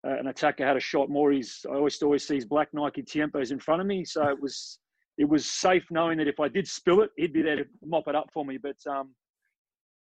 [0.03, 3.79] an attacker had a shot, Maury's I always always sees black Nike Tiempos in front
[3.79, 4.03] of me.
[4.03, 4.77] So it was
[5.17, 8.09] it was safe knowing that if I did spill it, he'd be there to mop
[8.09, 8.57] it up for me.
[8.57, 9.11] But um,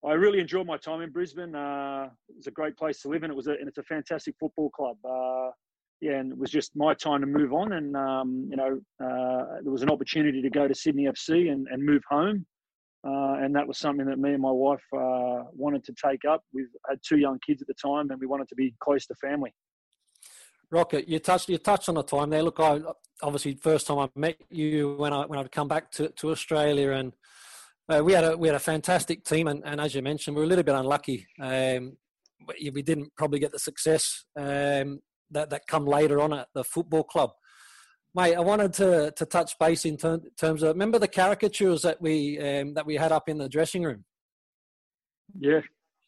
[0.07, 1.55] I really enjoyed my time in Brisbane.
[1.57, 3.83] Uh, it was a great place to live, and it was a, and it's a
[3.83, 4.97] fantastic football club.
[5.05, 5.51] Uh,
[6.01, 9.61] yeah, and it was just my time to move on, and um, you know, uh,
[9.63, 12.47] there was an opportunity to go to Sydney FC and, and move home,
[13.05, 16.43] uh, and that was something that me and my wife uh, wanted to take up.
[16.53, 19.15] We had two young kids at the time, and we wanted to be close to
[19.17, 19.53] family.
[20.71, 22.43] Rocket, you touched you touched on the time there.
[22.43, 22.81] Look, I
[23.23, 26.93] obviously first time I met you when I when I'd come back to, to Australia
[26.93, 27.13] and
[27.89, 30.41] uh, we had a we had a fantastic team, and, and as you mentioned, we
[30.41, 31.27] were a little bit unlucky.
[31.41, 31.97] Um,
[32.73, 37.05] we didn't probably get the success um, that that come later on at the football
[37.05, 37.31] club.
[38.15, 42.01] Mate, I wanted to to touch base in ter- terms of remember the caricatures that
[42.01, 44.05] we um, that we had up in the dressing room.
[45.39, 45.61] Yeah.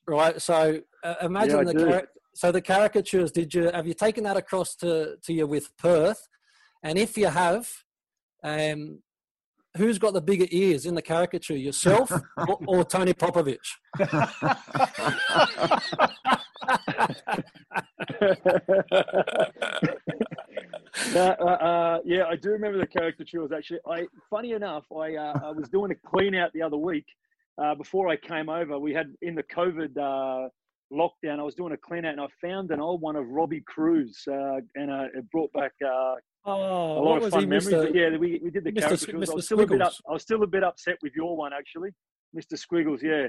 [0.07, 0.41] Right.
[0.41, 3.31] So uh, imagine yeah, the car- so the caricatures.
[3.31, 6.29] Did you have you taken that across to to you with Perth?
[6.83, 7.69] And if you have,
[8.45, 9.01] um,
[9.77, 13.59] who's got the bigger ears in the caricature, yourself or, or, Tony Popovic?
[21.15, 23.53] uh, uh, yeah, I do remember the caricatures.
[23.53, 27.07] Actually, I funny enough, I uh, I was doing a clean out the other week
[27.63, 28.79] uh, before I came over.
[28.79, 30.49] We had in the COVID uh,
[30.93, 31.39] lockdown.
[31.39, 34.27] I was doing a clean out and I found an old one of Robbie Kruse,
[34.29, 35.73] uh, and it brought back
[36.49, 37.69] Oh, a lot of fun memories.
[37.69, 37.85] Mr.
[37.85, 39.13] But yeah, we, we did the Mr.
[39.13, 39.31] Mr.
[39.31, 41.53] I was still a bit up, I was still a bit upset with your one
[41.53, 41.91] actually,
[42.35, 42.59] Mr.
[42.59, 43.03] Squiggles.
[43.03, 43.27] Yeah,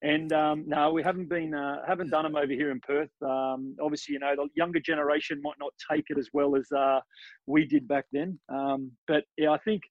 [0.00, 3.10] and um, no, we haven't been uh, haven't done them over here in Perth.
[3.20, 7.00] Um, obviously, you know, the younger generation might not take it as well as uh,
[7.46, 8.38] we did back then.
[8.48, 9.82] Um, but yeah, I think.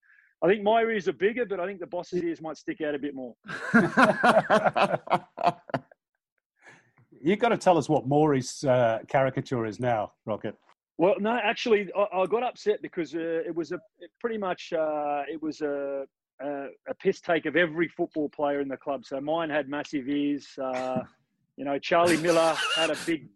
[0.44, 2.96] I think my ears are bigger, but I think the boss's ears might stick out
[2.96, 3.36] a bit more.
[7.24, 10.56] You've got to tell us what Maury's uh, caricature is now, Rocket.
[11.02, 14.72] Well, no, actually, I, I got upset because uh, it was a it pretty much
[14.72, 16.04] uh, it was a,
[16.40, 19.04] a, a piss take of every football player in the club.
[19.04, 20.48] So mine had massive ears.
[20.62, 21.02] Uh,
[21.58, 23.30] you know, Charlie Miller had a big.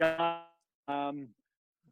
[0.00, 1.28] Um,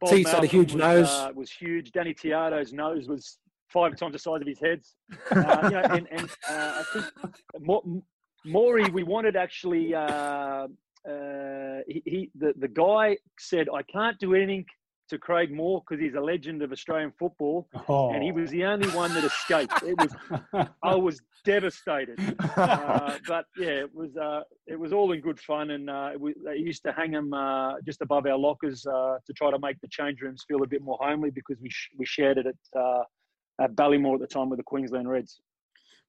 [0.00, 1.08] Bob Teeth had a huge was, nose.
[1.08, 1.92] Uh, was huge.
[1.92, 3.38] Danny Tiatto's nose was
[3.68, 4.80] five times the size of his head.
[5.30, 8.02] Uh, you know, and, and uh, I think
[8.44, 9.94] Maury, we wanted actually
[11.08, 14.66] uh, he, he the, the guy said, I can't do anything
[15.08, 18.10] to Craig Moore because he's a legend of Australian football, Oh.
[18.12, 19.82] and he was the only one that escaped.
[19.82, 22.18] It was I was devastated,
[22.56, 26.34] uh, but yeah, it was uh, it was all in good fun, and uh, we,
[26.44, 29.80] they used to hang them uh, just above our lockers uh, to try to make
[29.80, 32.78] the change rooms feel a bit more homely because we sh- we shared it at
[32.78, 33.02] uh,
[33.62, 35.40] at Ballymore at the time with the Queensland Reds.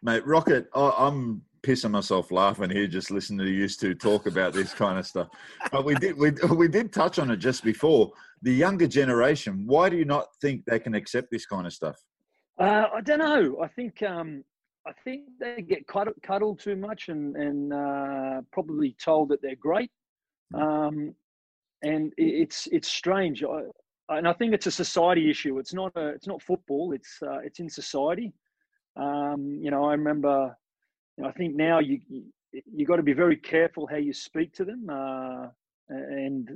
[0.02, 4.53] Mate, Rocket, I, I'm pissing myself laughing here just listening to you two talk about
[4.53, 5.30] this kind of stuff.
[5.72, 8.12] But we did we, we did touch on it just before.
[8.41, 11.97] The younger generation, why do you not think they can accept this kind of stuff?
[12.60, 13.62] Uh, I don't know.
[13.62, 14.43] I think um,
[14.88, 19.55] I think they get cuddled, cuddled too much and and uh, probably told that they're
[19.55, 19.91] great.
[20.53, 21.14] Um,
[21.84, 23.62] and it's it's strange, I,
[24.10, 25.60] and I think it's a society issue.
[25.60, 26.91] It's not a it's not football.
[26.93, 28.34] It's uh, it's in society.
[28.95, 30.55] Um, you know, I remember.
[31.26, 32.24] I think now you you,
[32.74, 34.88] you got to be very careful how you speak to them.
[34.90, 35.48] Uh,
[35.90, 36.50] and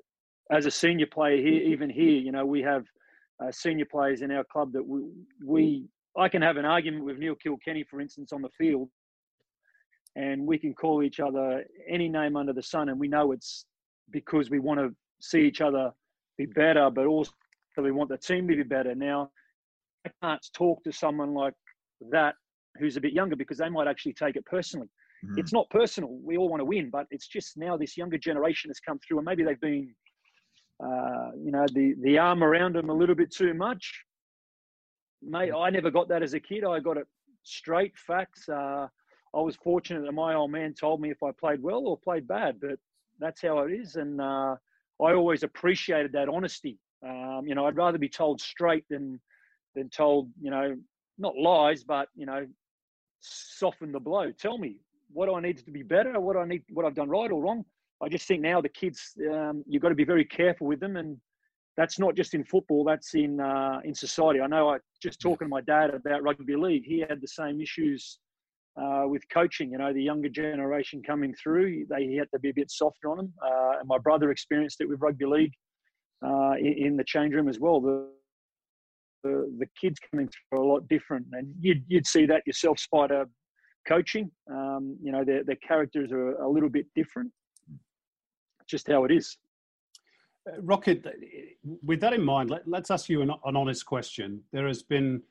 [0.52, 2.86] as a senior player here, even here, you know, we have
[3.44, 5.02] uh, senior players in our club that we,
[5.44, 5.86] we
[6.18, 8.90] I can have an argument with Neil Kilkenny, for instance, on the field,
[10.16, 13.66] and we can call each other any name under the sun, and we know it's
[14.12, 15.92] because we want to see each other
[16.38, 17.32] be better, but also
[17.78, 18.94] we want the team to be better.
[18.94, 19.32] Now,
[20.06, 21.54] I can't talk to someone like
[22.12, 22.36] that
[22.80, 24.90] who's a bit younger because they might actually take it personally.
[25.24, 25.38] Mhm.
[25.38, 26.10] It's not personal.
[26.24, 29.20] We all want to win, but it's just now this younger generation has come through,
[29.20, 29.96] and maybe they've been,
[30.84, 34.06] uh, you know, the the arm around them a little bit too much.
[35.22, 36.66] Mate, I never got that as a kid.
[36.66, 37.08] I got it
[37.44, 38.50] straight facts.
[38.50, 38.88] Uh,
[39.36, 42.28] I was fortunate that my old man told me if I played well or played
[42.28, 42.78] bad, but
[43.20, 43.96] that's how it is.
[43.96, 44.56] And uh,
[45.02, 46.78] I always appreciated that honesty.
[47.06, 49.20] Um, you know, I'd rather be told straight than
[49.76, 50.78] than told, you know,
[51.18, 52.46] not lies, but you know,
[53.24, 54.32] soften the blow.
[54.32, 54.78] Tell me
[55.12, 57.42] what do I need to be better, what I need, what I've done right or
[57.42, 57.64] wrong.
[58.02, 60.98] I just think now the kids, um, you've got to be very careful with them,
[60.98, 61.18] and
[61.78, 62.84] that's not just in football.
[62.84, 64.42] That's in uh, in society.
[64.42, 64.70] I know.
[64.70, 66.84] I just talking to my dad about rugby league.
[66.86, 68.20] He had the same issues
[68.76, 69.72] uh, with coaching.
[69.72, 73.10] You know, the younger generation coming through, they he had to be a bit softer
[73.10, 73.34] on them.
[73.42, 75.54] Uh, and my brother experienced it with rugby league
[76.26, 77.80] uh, in, in the change room as well.
[77.80, 78.08] The,
[79.24, 82.80] the the kids coming through are a lot different, and you'd you'd see that yourself,
[82.80, 83.26] Spider.
[83.86, 87.32] Coaching, um, you know, their their characters are a little bit different.
[88.66, 89.38] Just how it is.
[90.48, 91.06] Uh, Rocket,
[91.84, 94.42] with that in mind, let, us ask you an, an honest question.
[94.54, 95.22] There has been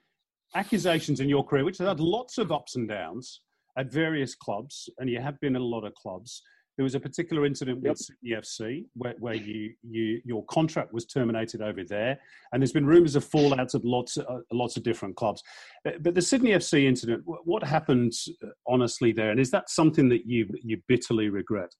[0.55, 3.41] accusations in your career, which have had lots of ups and downs
[3.79, 6.43] at various clubs, and you have been in a lot of clubs.
[6.77, 11.05] There was a particular incident with Sydney FC where, where you, you your contract was
[11.05, 12.19] terminated over there,
[12.53, 15.43] and there's been rumours of fallouts at lots uh, lots of different clubs.
[15.87, 20.09] Uh, But the Sydney FC incident, what happened uh, honestly there, and is that something
[20.09, 21.75] that you you bitterly regret?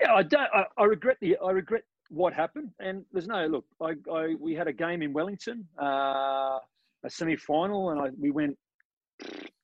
[0.00, 0.48] Yeah, I don't.
[0.54, 1.36] I, I regret the.
[1.44, 2.70] I regret what happened.
[2.80, 3.64] And there's no look.
[3.80, 6.58] I, I we had a game in Wellington, uh,
[7.02, 8.56] a semi-final, and I we went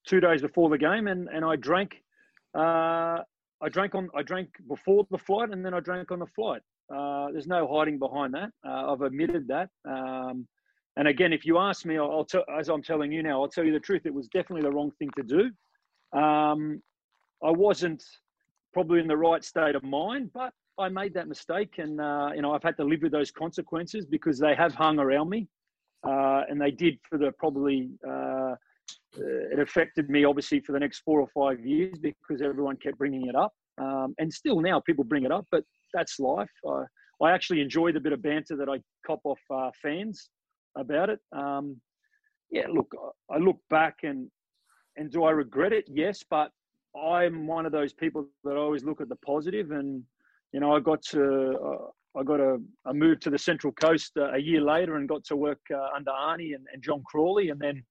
[0.07, 2.03] two days before the game, and and I drank.
[2.55, 3.19] Uh,
[3.63, 4.09] I drank on.
[4.15, 6.63] I drank before the flight, and then I drank on the flight.
[6.95, 8.51] Uh, there's no hiding behind that.
[8.67, 9.69] Uh, I've admitted that.
[9.89, 10.47] Um,
[10.97, 12.45] and again, if you ask me, I'll, I'll tell.
[12.59, 14.03] As I'm telling you now, I'll tell you the truth.
[14.07, 16.19] It was definitely the wrong thing to do.
[16.19, 16.83] Um,
[17.43, 18.03] I wasn't
[18.73, 22.43] probably in the right state of mind, but I made that mistake, and uh, you
[22.43, 25.49] know I've had to live with those consequences because they have hung around me,
[26.03, 27.91] uh, and they did for the probably.
[29.19, 32.99] Uh, it affected me obviously for the next four or five years because everyone kept
[32.99, 35.47] bringing it up, um, and still now people bring it up.
[35.51, 36.51] But that's life.
[36.69, 36.85] I
[37.23, 40.31] I actually enjoy the bit of banter that I cop off uh, fans
[40.77, 41.21] about it.
[41.37, 41.81] Um,
[42.51, 42.93] yeah, look,
[43.31, 44.31] I I look back and
[44.97, 45.85] and do I regret it?
[45.89, 46.51] Yes, but
[47.01, 50.03] I'm one of those people that always look at the positive, and
[50.53, 54.13] you know, I got to uh, I got a, a move to the Central Coast
[54.17, 57.51] uh, a year later and got to work uh, under Arnie and, and John Crawley,
[57.51, 57.85] and then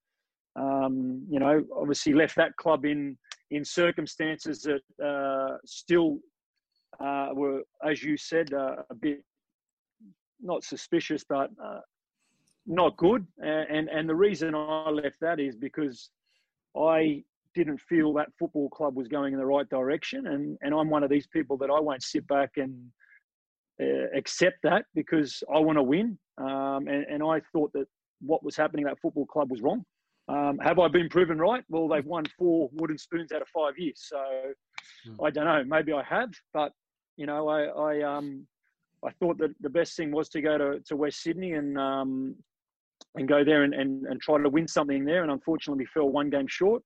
[0.60, 3.18] um, you know, obviously left that club in
[3.52, 6.20] in circumstances that uh, still
[7.00, 9.24] uh, were, as you said, uh, a bit
[10.42, 11.80] not suspicious, but uh,
[12.66, 13.26] not good.
[13.40, 16.10] And and the reason I left that is because
[16.78, 17.24] I
[17.56, 21.04] didn't feel that football club was going in the right direction, and and I'm one
[21.04, 22.76] of these people that I won't sit back and
[23.82, 26.18] uh, accept that because I want to win.
[26.38, 27.88] Um, and, and I thought that
[28.22, 29.84] what was happening at that football club was wrong.
[30.30, 31.64] Um, have I been proven right?
[31.70, 34.22] Well, they've won four wooden spoons out of five years, so
[35.26, 35.64] I don't know.
[35.66, 36.72] Maybe I have, but
[37.18, 37.60] you know, I
[37.90, 38.46] I um
[39.04, 42.36] I thought that the best thing was to go to, to West Sydney and um
[43.16, 46.10] and go there and, and, and try to win something there, and unfortunately we fell
[46.10, 46.84] one game short.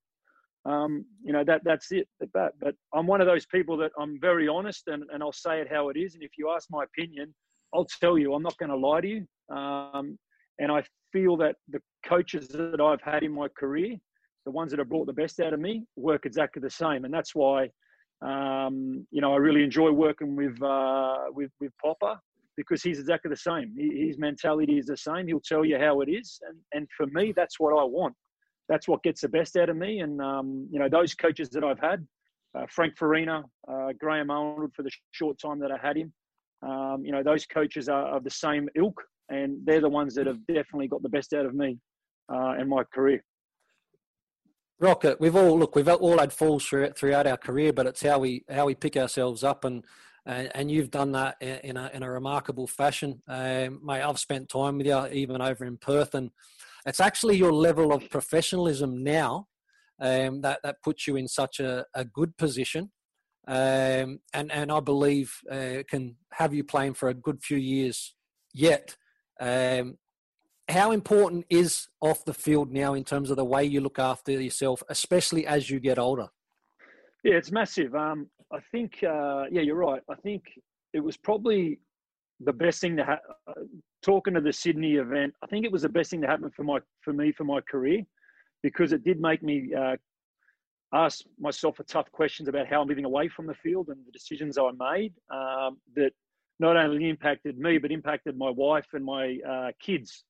[0.66, 2.08] um, you know that that's it.
[2.34, 5.60] But but I'm one of those people that I'm very honest and, and I'll say
[5.62, 6.14] it how it is.
[6.16, 7.34] And if you ask my opinion,
[7.74, 8.34] I'll tell you.
[8.34, 9.28] I'm not going to lie to you.
[9.56, 10.18] Um,
[10.60, 13.95] and I feel that the coaches that I've had in my career,
[14.45, 17.06] the ones that have brought the best out of me, work exactly the same.
[17.06, 17.70] And that's why,
[18.22, 22.20] um, you know, I really enjoy working with uh, with with Popper
[22.56, 23.74] because he's exactly the same.
[23.78, 25.28] His mentality is the same.
[25.28, 28.16] He'll tell you how it is, and and for me, that's what I want
[28.70, 29.99] that's what gets the best out of me.
[29.99, 32.06] And um, you know, those coaches that I've had,
[32.58, 36.14] uh, Frank Farina, uh, Graham Arnold, for the short time that I had him,
[36.62, 40.28] um, you know, those coaches are of the same ilk, and they're the ones that
[40.28, 41.78] have definitely got the best out of me
[42.32, 43.24] uh, in my career.
[44.80, 48.43] Rocket, we've all look, we've all had falls throughout our career, but it's how we
[48.49, 49.84] how we pick ourselves up and.
[50.26, 54.03] And, you've done that in a, in a remarkable fashion, um, mate.
[54.03, 56.32] I've spent time with you, even over in Perth, and
[56.86, 59.47] it's actually your level of professionalism now
[59.99, 62.91] um, that that puts you in such a, a good position,
[63.47, 68.15] um, and and I believe uh, can have you playing for a good few years
[68.53, 68.95] yet.
[69.39, 69.97] Um,
[70.70, 74.32] how important is off the field now in terms of the way you look after
[74.32, 76.28] yourself, especially as you get older?
[77.24, 77.95] Yeah, it's massive.
[77.95, 80.01] Um, I think, uh, yeah, you're right.
[80.09, 80.43] I think
[80.93, 81.80] it was probably
[82.39, 83.70] the best thing to happen.
[84.01, 86.64] talking to the Sydney event, I think it was the best thing to happen for
[86.64, 88.03] my for me for my career
[88.61, 89.95] because it did make me uh,
[90.93, 94.11] ask myself a tough questions about how I'm living away from the field and the
[94.11, 96.11] decisions I made um, that
[96.59, 100.24] not only impacted me but impacted my wife and my uh, kids.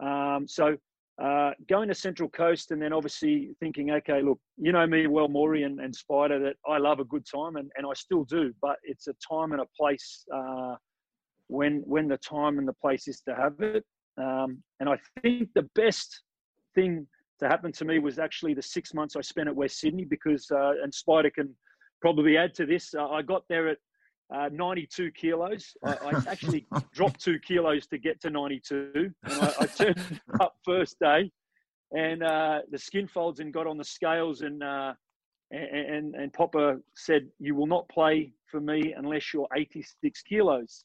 [0.00, 0.76] Um, so
[1.22, 5.28] uh, going to Central Coast and then obviously thinking, okay, look, you know me well,
[5.28, 8.52] Maury and, and Spider, that I love a good time and, and I still do,
[8.60, 10.74] but it's a time and a place uh,
[11.48, 13.84] when when the time and the place is to have it.
[14.16, 16.22] Um, and I think the best
[16.74, 17.06] thing
[17.40, 20.50] to happen to me was actually the six months I spent at West Sydney because,
[20.50, 21.54] uh, and Spider can
[22.00, 22.94] probably add to this.
[22.94, 23.78] Uh, I got there at
[24.34, 25.76] uh, 92 kilos.
[25.84, 29.12] I, I actually dropped two kilos to get to 92.
[29.22, 31.30] And I, I turned up first day,
[31.92, 34.62] and uh, the skin folds and got on the scales and.
[34.62, 34.94] Uh,
[35.50, 40.84] and, and, and Popper said, "You will not play for me unless you're 86 kilos."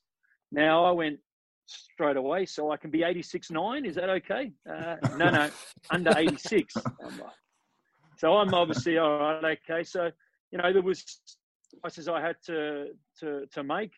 [0.52, 1.18] Now I went
[1.66, 3.88] straight away, so I can be 86.9.
[3.88, 4.52] Is that okay?
[4.70, 5.50] Uh, no, no,
[5.90, 6.74] under 86.
[8.18, 9.58] so I'm obviously all right.
[9.70, 10.12] Okay, so
[10.52, 11.04] you know there was
[11.84, 12.88] choices I had to
[13.20, 13.92] to to make,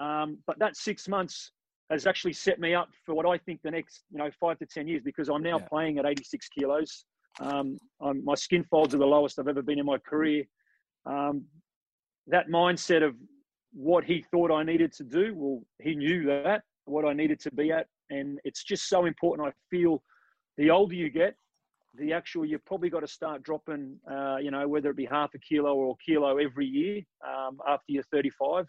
[0.00, 1.50] um, but that six months
[1.90, 4.66] has actually set me up for what I think the next you know five to
[4.66, 5.68] ten years because I'm now yeah.
[5.68, 7.04] playing at 86 kilos.
[7.40, 10.44] Um, my skin folds are the lowest I've ever been in my career.
[11.06, 11.44] Um,
[12.28, 13.14] that mindset of
[13.72, 15.34] what he thought I needed to do.
[15.34, 17.86] Well, he knew that, what I needed to be at.
[18.10, 19.48] And it's just so important.
[19.48, 20.02] I feel
[20.56, 21.34] the older you get,
[21.98, 25.34] the actual, you've probably got to start dropping, uh, you know, whether it be half
[25.34, 28.66] a kilo or a kilo every year um, after you're 35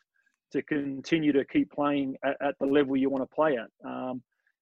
[0.51, 3.87] to continue to keep playing at, at the level you want to play at.
[3.87, 4.21] Um,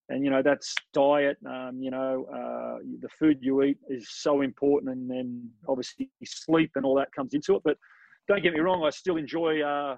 [0.10, 4.42] and, you know, that's diet, um, you know, uh, the food you eat is so
[4.42, 4.92] important.
[4.92, 7.62] And then obviously sleep and all that comes into it.
[7.64, 7.78] But
[8.28, 9.98] don't get me wrong, I still enjoy uh,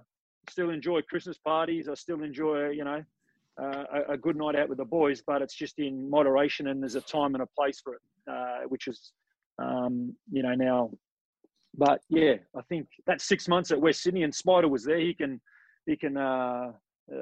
[0.49, 1.87] still enjoy Christmas parties.
[1.89, 3.03] I still enjoy, you know,
[3.61, 6.81] uh, a, a, good night out with the boys, but it's just in moderation and
[6.81, 9.13] there's a time and a place for it, uh, which is,
[9.59, 10.91] um, you know, now.
[11.77, 14.99] But yeah, I think that six months at West Sydney and Spider was there.
[14.99, 15.41] He can,
[15.85, 16.71] he can uh,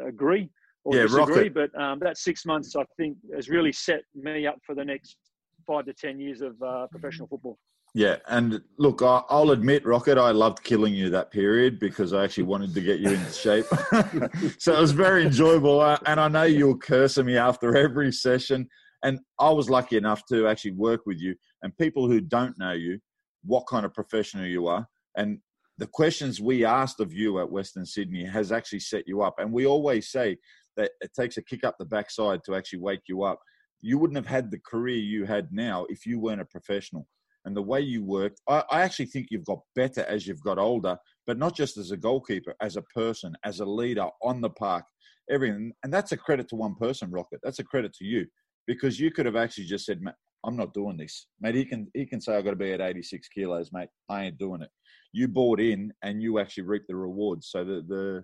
[0.07, 0.49] agree
[0.83, 1.49] or yeah, disagree.
[1.49, 5.17] But um, that six months, I think, has really set me up for the next
[5.65, 7.57] five to ten years of uh, professional football.
[7.95, 12.45] Yeah, and look, I'll admit, Rocket, I loved killing you that period because I actually
[12.45, 13.65] wanted to get you into shape.
[14.57, 18.11] so it was very enjoyable, uh, and I know you were cursing me after every
[18.11, 18.67] session.
[19.03, 21.35] And I was lucky enough to actually work with you.
[21.61, 22.99] And people who don't know you,
[23.43, 25.39] what kind of professional you are, and
[25.77, 29.35] the questions we asked of you at Western Sydney has actually set you up.
[29.37, 30.37] And we always say
[30.77, 33.39] that it takes a kick up the backside to actually wake you up.
[33.81, 37.07] You wouldn't have had the career you had now if you weren't a professional
[37.45, 38.41] and the way you worked.
[38.47, 41.91] I, I, actually think you've got better as you've got older, but not just as
[41.91, 44.85] a goalkeeper, as a person, as a leader on the park,
[45.29, 45.73] everything.
[45.83, 47.39] And that's a credit to one person, Rocket.
[47.43, 48.25] That's a credit to you
[48.67, 50.01] because you could have actually just said,
[50.45, 51.55] I'm not doing this, mate.
[51.55, 53.89] He can he can say I've got to be at 86 kilos, mate.
[54.09, 54.69] I ain't doing it.
[55.13, 57.47] You bought in and you actually reap the rewards.
[57.49, 58.23] So the the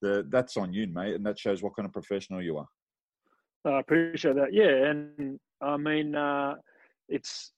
[0.00, 2.68] the that's on you, mate, and that shows what kind of professional you are.
[3.66, 4.54] I appreciate that.
[4.54, 6.54] Yeah, and I mean, uh,
[7.10, 7.52] it's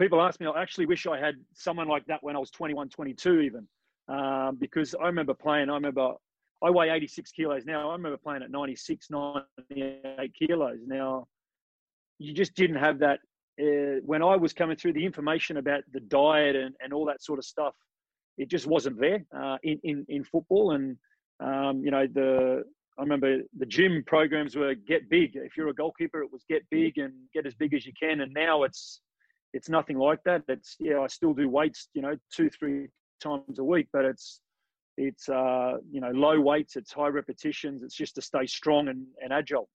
[0.00, 2.88] people ask me, I actually wish I had someone like that when I was 21,
[2.88, 3.68] 22 even,
[4.08, 6.14] um, because I remember playing, I remember,
[6.62, 7.90] I weigh 86 kilos now.
[7.90, 10.78] I remember playing at 96, 98 kilos.
[10.86, 11.26] Now,
[12.18, 13.20] you just didn't have that
[13.60, 17.22] uh, when I was coming through the information about the diet and, and all that
[17.22, 17.74] sort of stuff,
[18.38, 20.72] it just wasn't there uh, in, in in football.
[20.72, 20.96] And
[21.40, 22.62] um, you know the
[22.98, 25.32] I remember the gym programs were get big.
[25.34, 28.20] If you're a goalkeeper, it was get big and get as big as you can.
[28.20, 29.00] And now it's
[29.52, 30.42] it's nothing like that.
[30.48, 32.88] It's yeah, I still do weights, you know, two three
[33.20, 34.40] times a week, but it's
[34.96, 37.82] it's uh, you know low weights, it's high repetitions.
[37.82, 39.68] It's just to stay strong and, and agile.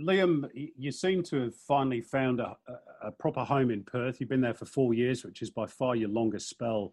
[0.00, 2.56] Liam, you seem to have finally found a,
[3.02, 4.20] a, proper home in Perth.
[4.20, 6.92] You've been there for four years, which is by far your longest spell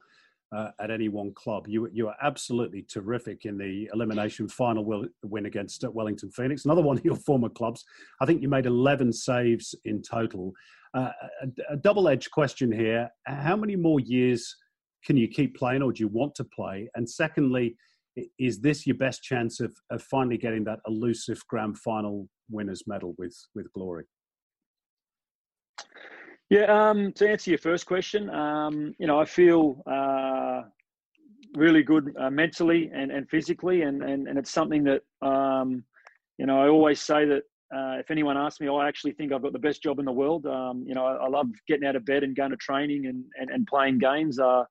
[0.51, 1.67] uh, at any one club.
[1.67, 6.97] You you are absolutely terrific in the elimination final win against Wellington Phoenix, another one
[6.97, 7.85] of your former clubs.
[8.21, 10.53] I think you made 11 saves in total.
[10.95, 11.11] A,
[11.69, 14.55] a double-edged question here: How many more years
[15.05, 16.89] can you keep playing, or do you want to play?
[16.95, 17.75] And secondly,
[18.37, 23.13] is this your best chance of, of finally getting that elusive grand final winners medal
[23.17, 24.05] with with Glory?
[26.49, 30.63] Yeah, um, to answer your first question, um, you know, I feel uh,
[31.55, 35.83] really good uh, mentally and, and physically, and, and, and it's something that, um,
[36.39, 37.43] you know, I always say that
[37.75, 40.11] uh, if anyone asks me, I actually think I've got the best job in the
[40.11, 40.45] world.
[40.45, 43.23] Um, you know, I, I, love getting out of bed and going to training and,
[43.39, 44.39] and, and playing games.
[44.39, 44.63] Uh,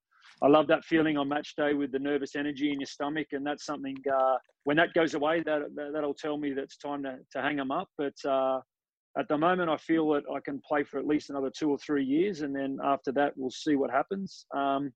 [0.43, 3.47] I love that feeling on match day with the nervous energy in your stomach, and
[3.47, 3.97] that's something.
[4.13, 7.43] Uh, when that goes away, that, that will tell me that it's time to, to
[7.43, 7.89] hang them up.
[7.97, 8.61] But uh,
[9.19, 11.79] at the moment, I feel that I can play for at least another two or
[11.79, 14.47] three years, and then after that, we'll see what happens.
[14.55, 14.93] Um,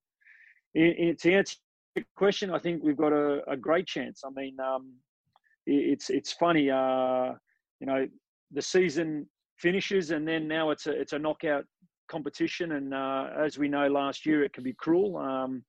[0.74, 1.56] in, in, to answer
[1.96, 4.22] your question, I think we've got a, a great chance.
[4.24, 4.92] I mean, um,
[5.66, 7.32] it, it's it's funny, uh,
[7.82, 8.06] you know,
[8.52, 9.26] the season
[9.58, 11.64] finishes, and then now it's a it's a knockout
[12.08, 15.16] competition, and uh, as we know, last year it can be cruel.
[15.16, 15.64] Um,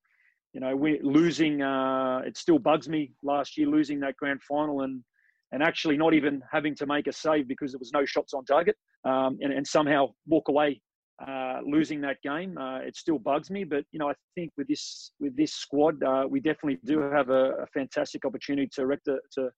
[0.53, 1.63] you know, we're losing.
[1.63, 5.03] Uh, it still bugs me last year losing that grand final and
[5.51, 8.45] and actually not even having to make a save because there was no shots on
[8.45, 10.81] target, um, and, and, somehow walk away
[11.27, 12.57] uh, losing that game.
[12.57, 16.01] Uh, it still bugs me, but you know, I think with this with this squad,
[16.03, 19.49] uh, we definitely do have a, a fantastic opportunity to recti- to,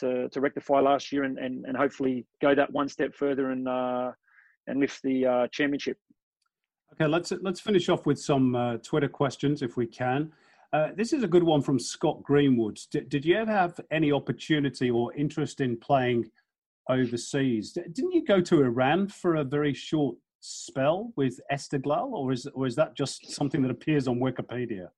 [0.00, 3.68] to to rectify last year and, and, and hopefully go that one step further and
[3.68, 4.12] uh,
[4.66, 5.98] and lift the uh, championship.
[6.92, 10.32] Okay, let's let's finish off with some uh, Twitter questions if we can.
[10.72, 12.78] Uh, this is a good one from Scott Greenwood.
[12.90, 16.28] Did, did you ever have any opportunity or interest in playing
[16.88, 17.72] overseas?
[17.72, 22.66] Didn't you go to Iran for a very short spell with Esteghlal, or is or
[22.66, 24.88] is that just something that appears on Wikipedia?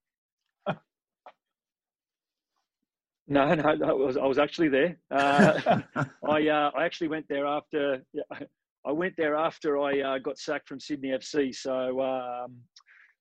[3.28, 4.96] No, no, I was, I was actually there.
[5.10, 5.80] Uh,
[6.28, 8.02] I uh, I actually went there after
[8.86, 11.54] I went there after I uh, got sacked from Sydney FC.
[11.54, 12.56] So um,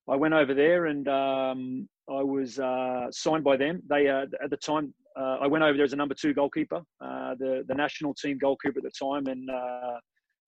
[0.08, 3.82] I went over there and um, I was uh, signed by them.
[3.90, 6.82] They uh, at the time uh, I went over there as a number two goalkeeper,
[7.00, 9.50] the the national team goalkeeper at the time, and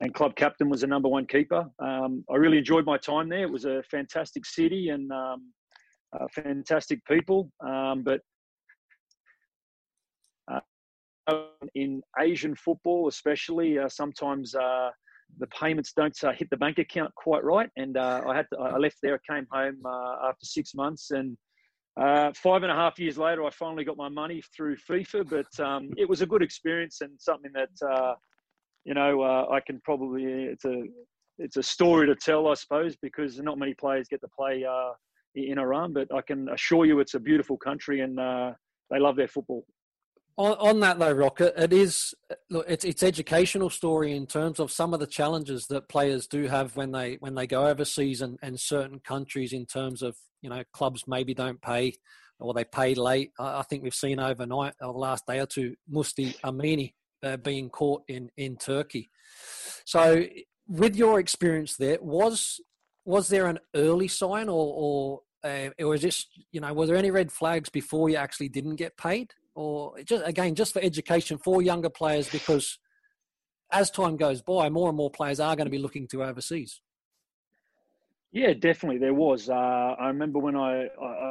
[0.01, 1.66] and club captain was the number one keeper.
[1.80, 3.41] Um, I really enjoyed my time there.
[3.41, 5.51] It was a fantastic city and um,
[6.36, 8.22] fantastic people, um, but
[11.75, 14.89] in Asian football, especially, uh, sometimes uh,
[15.39, 17.69] the payments don't uh, hit the bank account quite right.
[17.78, 21.38] And uh, I had to, I left there, came home uh, after six months, and
[21.99, 25.30] uh, five and a half years later, I finally got my money through FIFA.
[25.30, 28.15] But um, it was a good experience and something that
[28.86, 30.84] you know I can probably it's a
[31.39, 34.63] it's a story to tell, I suppose, because not many players get to play
[35.36, 35.93] in Iran.
[35.93, 38.17] But I can assure you, it's a beautiful country and
[38.89, 39.65] they love their football
[40.38, 42.13] on, on that though, Rocket, it is
[42.49, 46.47] look, it's it's educational story in terms of some of the challenges that players do
[46.47, 50.49] have when they when they go overseas and, and certain countries in terms of you
[50.49, 51.93] know clubs maybe don't pay
[52.39, 53.31] or they pay late.
[53.39, 57.38] I, I think we've seen overnight or the last day or two Musti Amini uh,
[57.38, 59.09] being caught in in Turkey.
[59.85, 60.23] So,
[60.67, 62.61] with your experience there, was
[63.05, 66.95] was there an early sign or or uh, or was this you know were there
[66.95, 69.34] any red flags before you actually didn't get paid?
[69.57, 72.77] Or just again just for education for younger players because
[73.71, 76.81] as time goes by more and more players are going to be looking to overseas.
[78.31, 79.49] Yeah definitely there was.
[79.49, 80.88] Uh, i remember when I,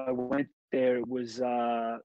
[0.09, 1.99] I went there it was uh,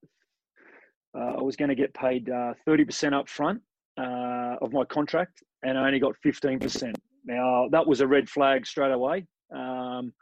[1.18, 3.62] uh, i was going to get paid 30% uh, up front
[3.98, 6.94] uh, of my contract and i only got 15%
[7.26, 9.26] now that was a red flag straight away.
[9.56, 10.14] Um,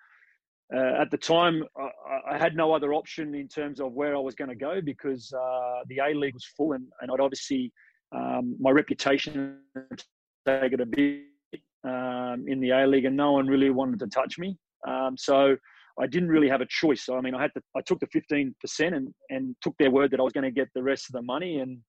[0.73, 4.19] uh, at the time, I, I, had no other option in terms of where I
[4.19, 7.73] was going to go because uh, the A League was full, and, and I'd obviously
[8.15, 9.57] um, my reputation
[10.45, 11.23] taken a bit
[11.83, 14.57] um, in the A League, and no one really wanted to touch me.
[14.87, 15.55] Um, so
[15.99, 17.09] I didn't really have a choice.
[17.09, 17.61] I mean, I had to.
[17.75, 20.51] I took the fifteen percent and and took their word that I was going to
[20.51, 21.79] get the rest of the money, and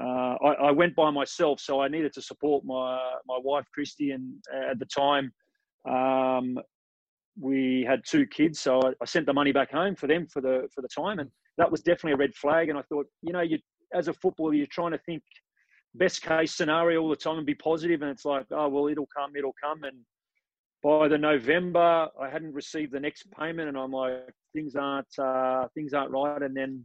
[0.00, 4.12] uh, I, I, went by myself, so I needed to support my my wife Christy,
[4.12, 5.32] and uh, at the time,
[5.88, 6.58] um,
[7.38, 10.40] we had two kids, so I, I, sent the money back home for them for
[10.40, 12.68] the for the time, and that was definitely a red flag.
[12.68, 13.58] And I thought, you know, you
[13.94, 15.22] as a footballer, you're trying to think
[15.94, 19.08] best case scenario all the time and be positive, and it's like, oh well, it'll
[19.16, 19.96] come, it'll come, and
[20.82, 25.68] by the November, I hadn't received the next payment, and I'm like, things aren't uh,
[25.74, 26.40] things aren't right.
[26.42, 26.84] And then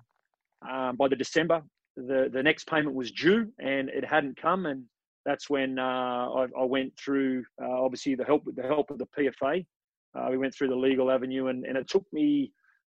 [0.69, 1.61] um, by the December,
[1.95, 4.84] the the next payment was due and it hadn't come, and
[5.26, 8.98] that's when uh, I, I, went through uh, obviously the help with the help of
[8.98, 9.65] the PFA.
[10.17, 12.51] Uh, we went through the legal avenue, and, and it took me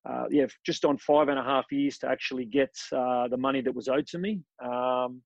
[0.09, 3.61] uh, yeah just on five and a half years to actually get uh, the money
[3.61, 4.43] that was owed to me.
[4.65, 5.23] Um,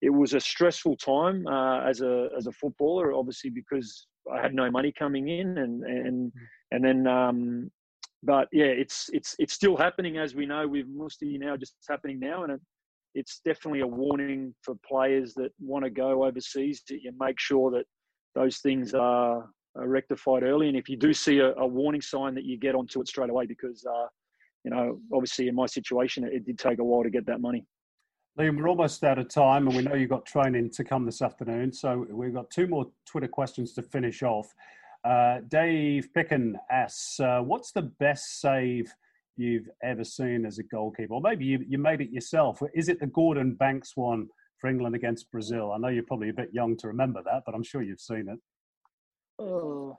[0.00, 4.54] it was a stressful time uh, as a as a footballer, obviously because I had
[4.54, 6.32] no money coming in, and and
[6.70, 7.70] and then um,
[8.22, 12.18] but yeah, it's it's it's still happening as we know with Musti now, just happening
[12.18, 12.60] now, and it,
[13.14, 17.70] it's definitely a warning for players that want to go overseas that you make sure
[17.70, 17.84] that
[18.34, 20.68] those things are rectified early.
[20.68, 23.30] And if you do see a, a, warning sign, that you get onto it straight
[23.30, 24.06] away because, uh,
[24.64, 27.40] you know, obviously in my situation, it, it did take a while to get that
[27.40, 27.64] money.
[28.38, 31.22] Liam, we're almost out of time, and we know you've got training to come this
[31.22, 31.72] afternoon.
[31.72, 34.54] So we've got two more Twitter questions to finish off.
[35.04, 38.92] Uh, Dave Picken asks, uh, "What's the best save
[39.38, 41.14] you've ever seen as a goalkeeper?
[41.14, 42.60] Or maybe you, you made it yourself.
[42.74, 44.28] Is it the Gordon Banks one
[44.58, 45.72] for England against Brazil?
[45.72, 48.28] I know you're probably a bit young to remember that, but I'm sure you've seen
[48.28, 48.38] it.
[49.38, 49.96] Oh,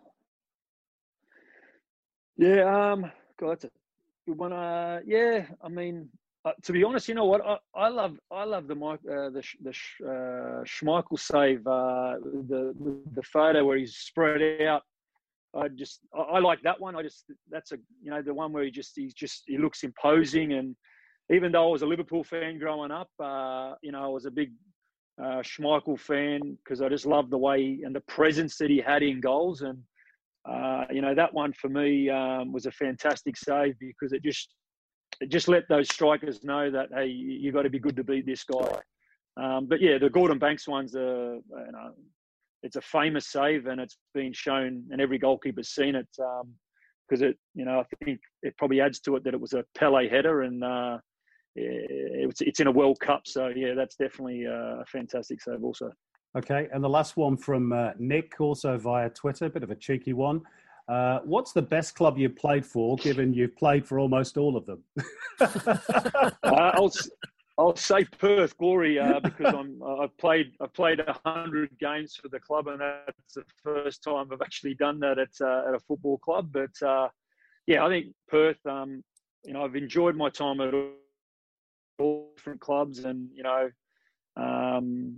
[2.37, 2.91] yeah.
[2.91, 3.69] Um, God, that's a
[4.27, 4.53] good one.
[4.53, 5.45] Uh, yeah.
[5.61, 6.09] I mean,
[6.45, 7.45] uh, to be honest, you know what?
[7.45, 9.69] I, I love I love the uh, the the
[10.05, 12.15] uh, Schmeichel save, uh,
[12.47, 12.73] the
[13.13, 14.83] the photo where he's spread out
[15.55, 16.95] I just I like that one.
[16.95, 19.83] I just that's a you know the one where he just he's just he looks
[19.83, 20.75] imposing and
[21.31, 24.31] even though I was a Liverpool fan growing up, uh, you know I was a
[24.31, 24.51] big
[25.21, 29.03] uh, Schmeichel fan because I just loved the way and the presence that he had
[29.03, 29.77] in goals and
[30.49, 34.53] uh, you know that one for me um, was a fantastic save because it just
[35.19, 38.25] it just let those strikers know that hey you've got to be good to beat
[38.25, 38.79] this guy.
[39.37, 41.91] Um, but yeah, the Gordon Banks ones are you know
[42.63, 47.27] it's a famous save and it's been shown and every goalkeeper's seen it because um,
[47.27, 50.07] it you know I think it probably adds to it that it was a Pele
[50.07, 50.97] header and uh,
[51.55, 55.91] it's it's in a World Cup so yeah that's definitely uh, a fantastic save also.
[56.37, 59.75] Okay, and the last one from uh, Nick, also via Twitter, a bit of a
[59.75, 60.41] cheeky one.
[60.87, 64.65] Uh, what's the best club you've played for, given you've played for almost all of
[64.67, 64.83] them?
[65.39, 66.91] uh, I'll,
[67.57, 72.39] I'll say Perth Glory uh, because I'm I've played I've played hundred games for the
[72.39, 76.19] club and that's the first time I've actually done that at uh, at a football
[76.19, 76.51] club.
[76.51, 77.09] But uh,
[77.67, 78.63] yeah, I think Perth.
[78.65, 79.03] Um,
[79.45, 80.73] you know, I've enjoyed my time at
[81.99, 83.69] all different clubs, and you know,
[84.37, 85.15] um,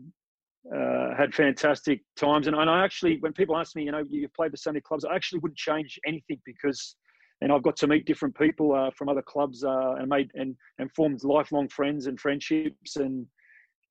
[0.76, 2.48] uh, had fantastic times.
[2.48, 4.82] And, and I actually, when people ask me, you know, you've played for so many
[4.82, 6.95] clubs, I actually wouldn't change anything because
[7.41, 10.56] and I've got to meet different people uh, from other clubs uh, and made and
[10.78, 13.26] and formed lifelong friends and friendships and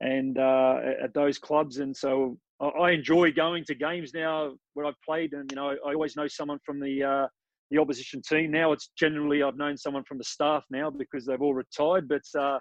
[0.01, 1.79] and uh, at those clubs.
[1.79, 5.93] And so I enjoy going to games now where I've played, and you know I
[5.93, 7.27] always know someone from the uh,
[7.71, 8.51] the opposition team.
[8.51, 12.23] Now it's generally I've known someone from the staff now because they've all retired, but
[12.39, 12.59] uh,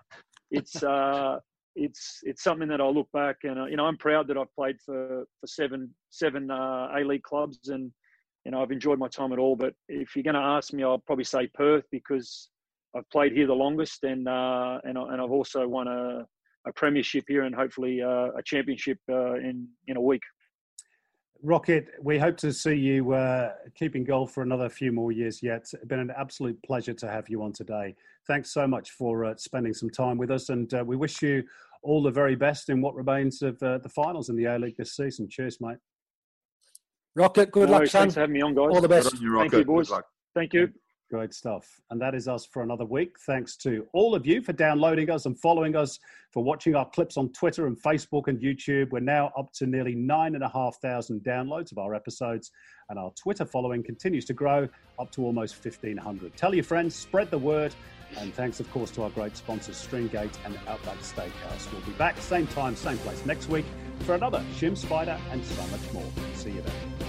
[0.52, 0.82] it's.
[0.84, 1.40] Uh,
[1.76, 4.78] it's it's something that I look back and you know I'm proud that I've played
[4.84, 7.92] for for seven seven A League clubs and
[8.46, 9.56] you know, I've enjoyed my time at all.
[9.56, 12.50] But if you're going to ask me, I'll probably say Perth because
[12.96, 16.26] I've played here the longest, and uh, and and I've also won a,
[16.68, 20.24] a premiership here, and hopefully uh, a championship uh, in in a week.
[21.42, 25.62] Rocket, we hope to see you uh, keeping goal for another few more years yet.
[25.74, 27.96] It's been an absolute pleasure to have you on today.
[28.28, 31.44] Thanks so much for uh, spending some time with us, and uh, we wish you
[31.82, 34.76] all the very best in what remains of uh, the finals in the A League
[34.78, 35.30] this season.
[35.30, 35.78] Cheers, mate.
[37.16, 38.02] Rocket, good no, luck, son.
[38.02, 38.76] Thanks for having me on, guys.
[38.76, 39.22] All the best.
[39.22, 39.92] You, Thank you, boys.
[40.36, 40.74] Thank you.
[41.10, 41.82] Great stuff.
[41.90, 43.16] And that is us for another week.
[43.26, 45.98] Thanks to all of you for downloading us and following us,
[46.32, 48.92] for watching our clips on Twitter and Facebook and YouTube.
[48.92, 52.52] We're now up to nearly nine and a half thousand downloads of our episodes,
[52.90, 54.70] and our Twitter following continues to grow
[55.00, 56.38] up to almost 1,500.
[56.38, 57.74] Tell your friends, spread the word,
[58.18, 61.72] and thanks, of course, to our great sponsors, Stringgate and Outback Steakhouse.
[61.72, 63.66] We'll be back same time, same place next week
[64.02, 66.06] for another Shim Spider and so much more.
[66.36, 67.09] See you then.